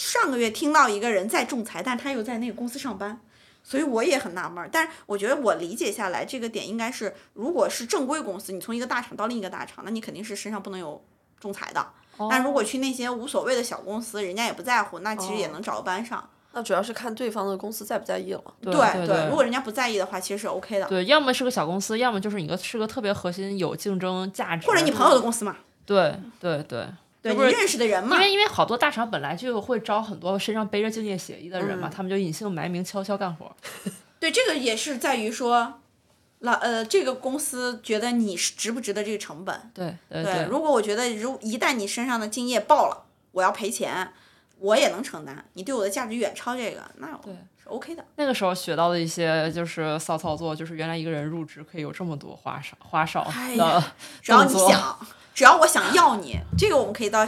[0.00, 3.20] 上个月听到一个人在仲裁，但他又在那个公司上班，
[3.62, 4.68] 所以我也很纳闷儿。
[4.72, 11.04] 但是我觉得我理解下来，这个点应该是，如果是正规公司，你从一个大厂到另一个大厂，那你肯定是身上不能有
[11.38, 11.86] 仲裁的。
[12.30, 16.26] 但如果去那些无所谓的小公司，人家也不在乎，那其实也能找个班上。
[16.52, 18.42] 那主要是看对方的公司在不在意了。
[18.62, 20.86] 对对对如果人家不在意的话，其实是 OK 的。
[20.86, 26.86] 对，要么是个小公司，要么就是你个是个特别核心、有竞争价值，或者你朋友的公司嘛，对对对，对
[27.22, 28.22] 你认识的人嘛因。
[28.22, 33.54] 为因为好多大厂本来就会招很多身上背着竞业协议的人嘛，嗯他们就隐姓埋名悄悄干活。
[34.18, 35.80] 对，这个也是在于说，
[36.40, 39.70] 老呃，这个公司觉得你是值不值得这个成本。
[39.74, 44.12] 对对对，如果我觉得如一旦你身上的敬业爆了，我要赔钱，
[44.58, 45.44] 我也能承担。
[45.54, 48.04] 你对我的价值远超这个，那对是 OK 的。
[48.16, 54.98] 那个时候学到的一些就是骚操作，就是原来一个人入职可以有这么多花哨花哨的哎呀只要你 想，
[55.34, 57.26] 只要我想要你，这个我们可以到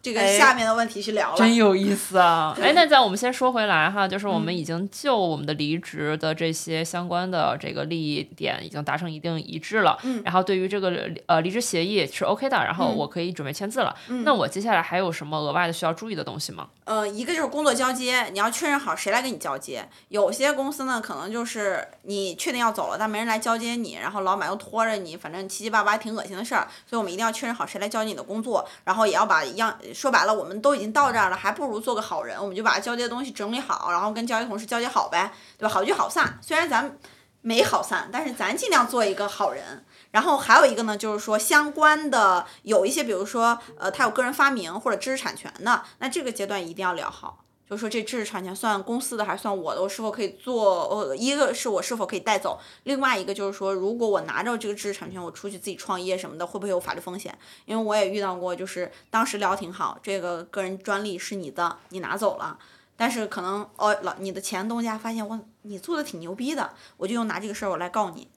[0.00, 1.36] 这个哎下面的问题去聊了。
[1.36, 2.56] 真有意思啊！
[2.62, 9.98] 哎，那在我们先说回来哈，就是我们已经就我们的离职的这些相关的这个利益点已经达成一定一致了。
[10.02, 13.94] 嗯然后对于这个呃离职协议是 OK 的，然后嗯我可以准备签字了。
[14.24, 16.68] 那我接下来还有什么额外的需要注意的东西吗？
[16.84, 19.86] 呃，一个就是工作交接，你要确认好谁来跟你交接。
[20.08, 26.66] 有些公司呢，可能就是你确定要走了，但没人来交接你，然后老板又拖着你，反正七七八八挺恶心的事儿。
[26.86, 35.74] 所以我们一定要确认好谁来交接你的工作，然后也要把一样说白了，我们都已经到这儿了，还不如做个好人，我们就把交接的东西整理好，然后跟交接同事交接好呗，对吧？
[35.74, 36.38] 好聚好散。
[36.40, 36.96] 虽然咱
[37.42, 39.84] 没好散，但是咱尽量做一个好人。
[40.10, 47.44] 然后还有一个呢，就是说相关的有一些，比如说呃，他有个人发明或者知识产权的，那这个阶段一定要聊好。
[47.68, 49.82] 就说这知识产权算公司的还是算我的？
[49.82, 50.88] 我是否可以做？
[50.88, 57.36] 呃，一个是我是否可以带走，另外一个就是说，如果我拿着这个知识产权，我出去自己创业什么的，会不会有法律风险？
[57.66, 62.58] 因为我也遇到过，就是当时聊挺好，这个个人专利是你的，你拿走了，
[62.96, 68.28] 但是可能哦，老你的前东家发现我你做的挺牛逼的，我就用拿这个事儿我来告你，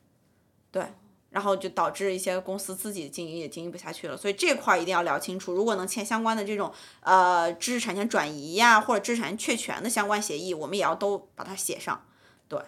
[0.71, 0.93] 对。
[1.31, 5.51] 然后就导致一些公司自己经营也经营不下去了，所以这块儿一定要聊清楚。
[5.53, 12.05] 如果能签相关的这种呃知识产权转移呀，或者知识产权确权的相关协议，我们也要都把它写上。
[12.47, 12.59] 对。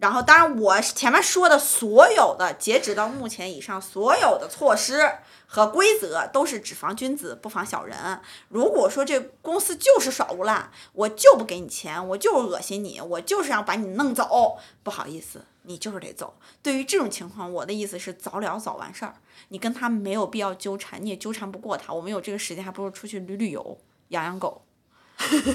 [0.00, 5.08] 然后，当然，我前面说的所有的，截止到目前以上所有的措施
[5.46, 8.20] 和规则，都是只防君子不防小人。
[8.48, 16.34] 如果说这公司就是耍无赖，我就不给你钱，我就是恶心你，我就是要把你弄走，不好意思，你就是得走。
[16.62, 19.16] 对于这种情况，我的意思是早了早完事儿，
[19.48, 21.92] 你跟他没有必要纠缠，你也纠缠不过他。
[21.92, 24.62] 我们有这个时间，还不如出去旅旅游，养养狗。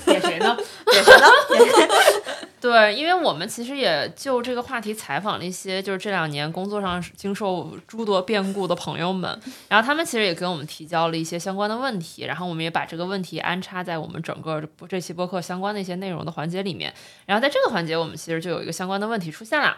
[0.05, 0.57] 给谁呢？
[0.85, 1.27] 给谁呢？
[1.49, 1.87] 点谁
[2.61, 9.39] 对，因为我们其实也就这个话题采访了一些就是这两年工作上经受诸多变故的朋友们，
[9.69, 16.93] 然后他们其实也给我们提交了一些相关的问题，然后我们也把这个问题安插在我们整个这期播客相关的一些内容的环节里面。
[17.25, 19.77] 然后在这个环节，我们其实就有一个相关的问题出现了。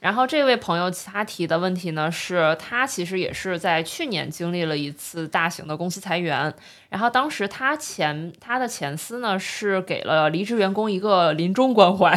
[0.00, 6.54] 然后这位朋友他提的问题呢，是他其实也是在去年经历了一次大型的公司裁员，
[6.88, 12.16] 然后当时他前他的前司呢是给了离职员工一个临终关怀，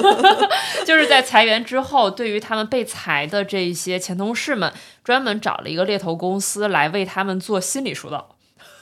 [0.86, 4.72] 就是在裁员之后，对于他们被裁的这一些前同事们，
[5.04, 8.33] 专门找了一个猎头公司来为他们做心理疏导。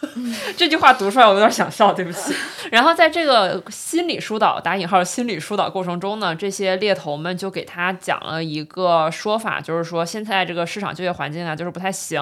[0.56, 2.34] 这句话读出来，我有点想笑，对不起。
[2.70, 12.20] 然后在这个心理疏导（打引号）心理疏导过程中呢，这些猎头们就给他讲了一个说法，就是说现在这个市场就业环境啊，就是不太行。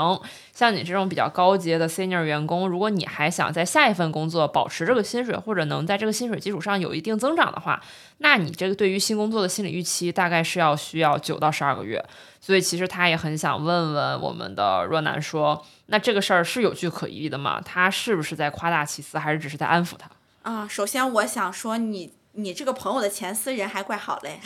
[0.53, 7.81] 像你这种比较高阶的 senior 员工，如果你还想在下一份工作保持这个薪水，或者能在这个薪水基础上有一定增长的话，
[8.19, 12.05] 那你这个对于新工作的心理预期大概是要需要九到十二个月。
[12.41, 17.61] 所以其实他也很想问问我们的若男说，那这个事儿是有据可依的吗？
[17.65, 20.09] 他是不是在夸大其词，还是只是在安抚他？
[20.43, 22.13] 啊，首先我想说你。
[22.35, 24.39] 你这个朋友的前司人还怪好嘞，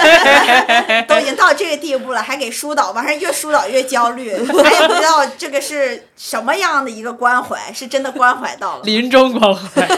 [1.08, 8.82] 都已经到这个地步了，还给疏导，完事儿越疏导越焦虑，咱也不知道这个是什么样的一个关怀，是真的关怀到了。
[8.84, 9.88] 临终关怀，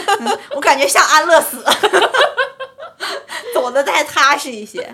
[0.55, 1.61] 我感觉像安乐死，
[3.53, 4.89] 走的再踏实一些。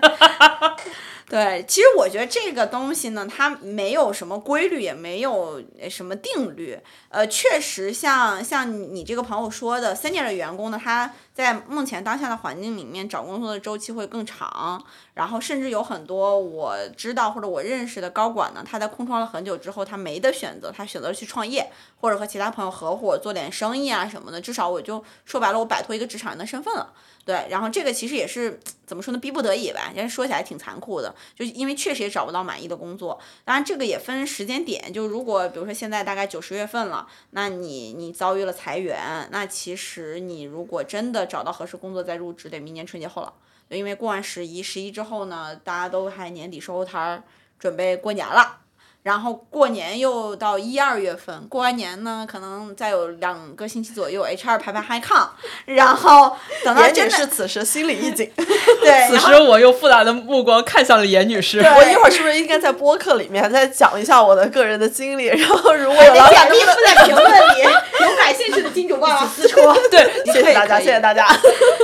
[1.28, 5.60] 对，其实我觉得这个东西呢，它没有什么规律，也没有
[5.90, 6.78] 什么定律。
[7.08, 14.80] 呃，确实像像你这个朋友说的，senior 的员工呢，他在目前当下的环境里面找工作的周期会更长，
[15.14, 21.68] 然后甚至有很多我知道或者我认识的高管呢，他在空窗了很久之后，他没得选择，他选择去创业，
[22.00, 24.40] 或者和其他朋友合伙做点生意啊什么的。
[24.40, 26.92] 至少我就说白了，我摆脱一个职场人的身份了。
[27.24, 29.90] 对，然后这个其实也是怎么说呢，逼不得已吧。
[29.92, 33.18] 人家说起来挺残酷的，就因为确实也找不到满意的工作。
[33.44, 43.32] 当然，这个也分时间点，就如果比如说现在大概九十月份了，那你你遭遇了裁员，那其实你如果真的找到合适工作再入职，得明年春节后了。
[43.68, 47.24] 因为过完十一，十一之后呢，大家都还年底收摊儿，
[47.58, 48.60] 准备过年了。
[49.06, 55.30] 然后过年又到一二月份，过完年呢，可能再有两个星期左右，HR 排排 high 抗，
[55.64, 61.62] 然后等到严女真的士此时心里一紧， 对，此时我用复杂的目光看向了严女士。
[61.62, 65.26] 对我一会儿是不是应该在播客里面再讲一下我的个人的经历？
[65.26, 69.72] 然后如果有得老简历附在评论里，有感兴趣的金主爸爸私戳。
[69.88, 71.24] 对，谢谢大家，谢谢大家。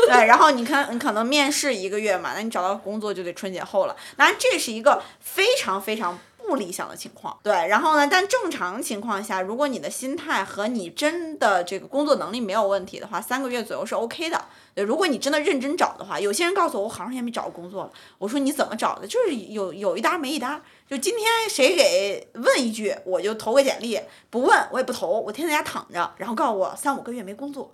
[0.09, 3.95] 对，然后你看，你可能面试一个月嘛，那你找到工作就得春节后了。
[4.17, 7.39] 当然，这是一个非常非常不理想的情况。
[7.43, 14.45] 对，然后呢，但正常情况下，如果你的心态和你真的这个工作能力没有问题的话，三个月左右是 OK 的。
[14.75, 19.07] 对，如果你真的认真找的话，有些人告诉我我好长时间没找工作了，我说你怎么找的？
[19.07, 27.71] 就是有有一搭没一搭，就今天谁给问一句，我就投个简历，不问我也不投，我天天在家躺着，然后告诉我三五个月没工作，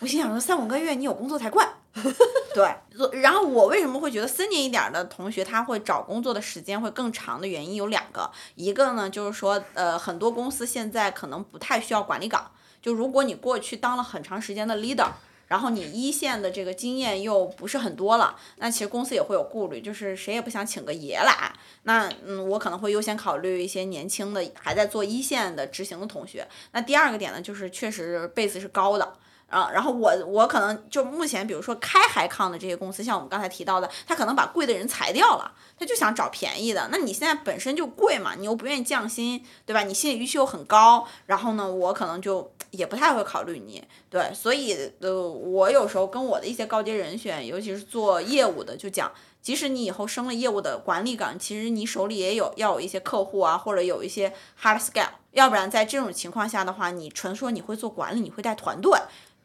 [0.00, 1.68] 我心想说三五个月你有工作才怪。
[2.54, 15.08] 对，然后我为什么会觉得森年一点的同学他会找工作的时间会更长的原因有两个，一个呢就是说，呃，很多公司现在可能不太需要管理岗，就如果你过去当了很长时间的 leader。
[15.48, 21.50] 然后你一线的这个经验又不是很多了，那其实公司也会有顾虑，就是谁也不想请个爷来。
[21.84, 26.46] 那嗯，我可能会优先考虑一些年轻的还在做一线的执行的同学。
[26.72, 29.14] 那第二个点呢，就是确实 base 是高的。
[29.48, 36.86] 啊，然后我我可能就目前，比如说开海康的这些公司，像我们刚才提到的，他可能把贵的人裁掉了，他就想找便宜的。
[36.92, 39.82] 那你现在本身就贵嘛，你又不愿意降薪，对吧？
[39.84, 43.82] 你心理预期又很高，然后呢，我可能就也不太会考虑你。
[44.10, 58.98] 对，所以呃，我有时候跟我的一些高阶人选，尤其是做业务的，就讲，即使你以后升了业务的管理岗，其实你手里也有要有一些客户啊，或者有一些 hard scale，要不然在这种情况下的话，你纯说你会做管理，你会带团队。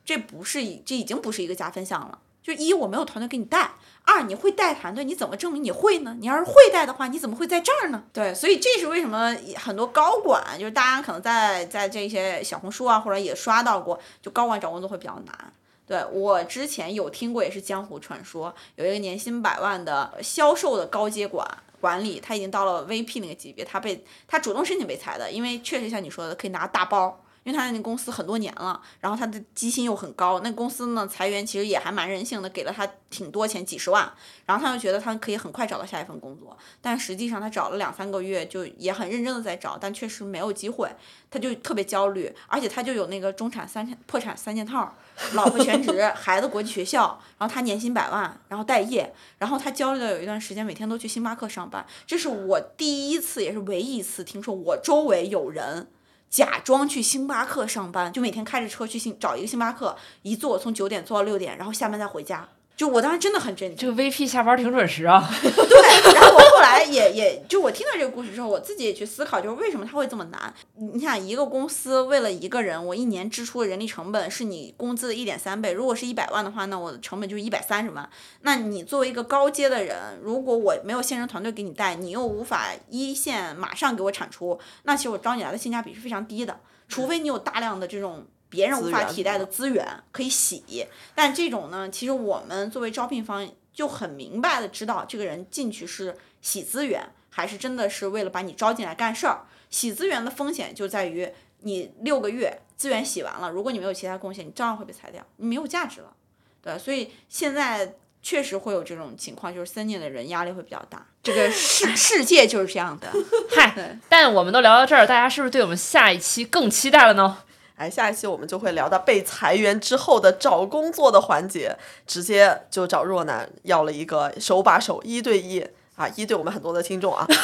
[0.05, 2.19] 这不是，这已经不是一个加分项了。
[2.41, 6.17] 就一，我没有团队给你带；二，你会带团队，你怎么证明你会呢？
[6.19, 8.03] 你要是会带的话，你怎么会在这儿呢？
[8.11, 15.53] 对，所以这是为什么很多高管，就是大家可能在在这些小红书啊，或者也刷到过，就高管找工作会比较难。
[15.87, 21.47] 对我之前有听过，也是江湖传说，有一个年薪百万的销售的高阶管
[21.79, 27.22] 管理，他已经到了 VP 那个级别，他被他主动申请被裁的，因为确实像你说的，可以拿大包。
[27.43, 34.11] 因为他在那公司很多年了，然后他的基薪又很高，那公司呢裁员其实也还蛮任性的，给了他挺多钱，几十万，
[34.45, 40.89] 然后他就觉得他可以很快找到下一份工作，但实际上他找了两三个月，就也很认真的在找，但确实没有机会，
[41.29, 44.95] 他就特别焦虑，而且他就有那个中产三破产三件套，
[45.33, 55.87] 老婆全职， 孩子国际学校，然后他年薪百万，然后待业，然后他焦虑的有一段时间每天都去星巴克上班，这是我第一次也是唯一一次听说我周围有人。
[56.33, 62.49] 假装去星巴克上班，就每天开着车去星找一个星巴克，一坐从九点坐到六点，然后下班再回家。
[62.75, 65.29] 就我当时真的很震惊，这个 VP 下班挺准时啊。
[65.41, 70.51] 对，然后我后来也也就我听到这个故事之后，我自己也去思考，就是为什么他会这么难？
[70.75, 75.71] 你想一个公司为了一个人，我一年支出的人力成本是你工资的一点三倍。
[75.71, 78.09] 如果是一百万的话，那我的成本就是一百三十万。
[78.41, 86.59] 那你作为一个高阶的人，如果我没有现成团队给你带，你又无法一线马上给我产出，那其实我招你来的性价比是非常低的。
[86.87, 88.25] 除非你有大量的这种。
[88.53, 90.85] 别人无法替代的资源可以洗，
[91.15, 99.41] 但这种呢，其实我们作为招聘方就很明白的知道，这个人进去是洗资源，还是真的是为了把你招进来干事儿。
[99.71, 101.27] 洗资源的风险就在于，
[101.61, 106.13] 你六个月资源洗完了，如果你没有其他贡献，你照样会被裁掉，你没有价值了。
[106.61, 111.07] 对，所以现在确实会有这种情况，就是三年的人压力会比较大。
[111.23, 113.11] 这个世 世界就是这样的。
[113.49, 117.39] 嗨，但我们都聊到这儿，大家是不是对我们下一期更期待了呢？
[117.83, 121.75] 哎，下一期我们就会聊到被裁员之后的找工作的环节，
[122.07, 125.59] 直接就找若男要了一个手把手一对一
[125.97, 127.27] 啊，一对我们很多的听众啊。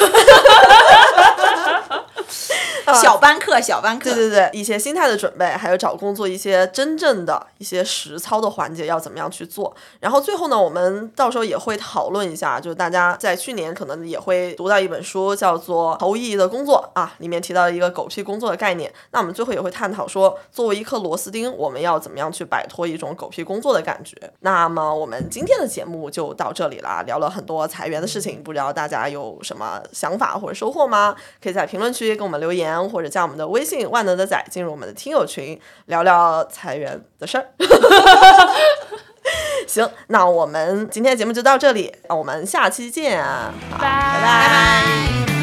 [2.94, 9.74] 小班课，小班课，对对对，一些心态的准备，还有找工作一些真正的一些实操的环节要怎么样去做。
[10.00, 18.92] 然后最后呢，我们到时候也会讨论一下，就是大家在去年可能也会读到一本书，叫做《毫无意义的工作》啊，里面提到一个狗屁工作的概念。
[19.12, 24.16] 那我们最后也会探讨说，作为一颗螺丝钉，我们要怎么样去摆脱一种狗屁工作的感觉。
[24.40, 31.14] 那么我们今天的节目就到这里啦，聊了很多裁员的事情，不知道大家有什么想法或者收获吗？
[31.42, 32.79] 可以在评论区给我们留言。
[32.88, 37.46] 或者加我们的微信“万能的仔”，进入我们的听友群，聊聊裁员的事儿。
[39.66, 43.22] 行，那我们今天的节目就到这里，我们下期见，
[43.72, 45.39] 拜拜。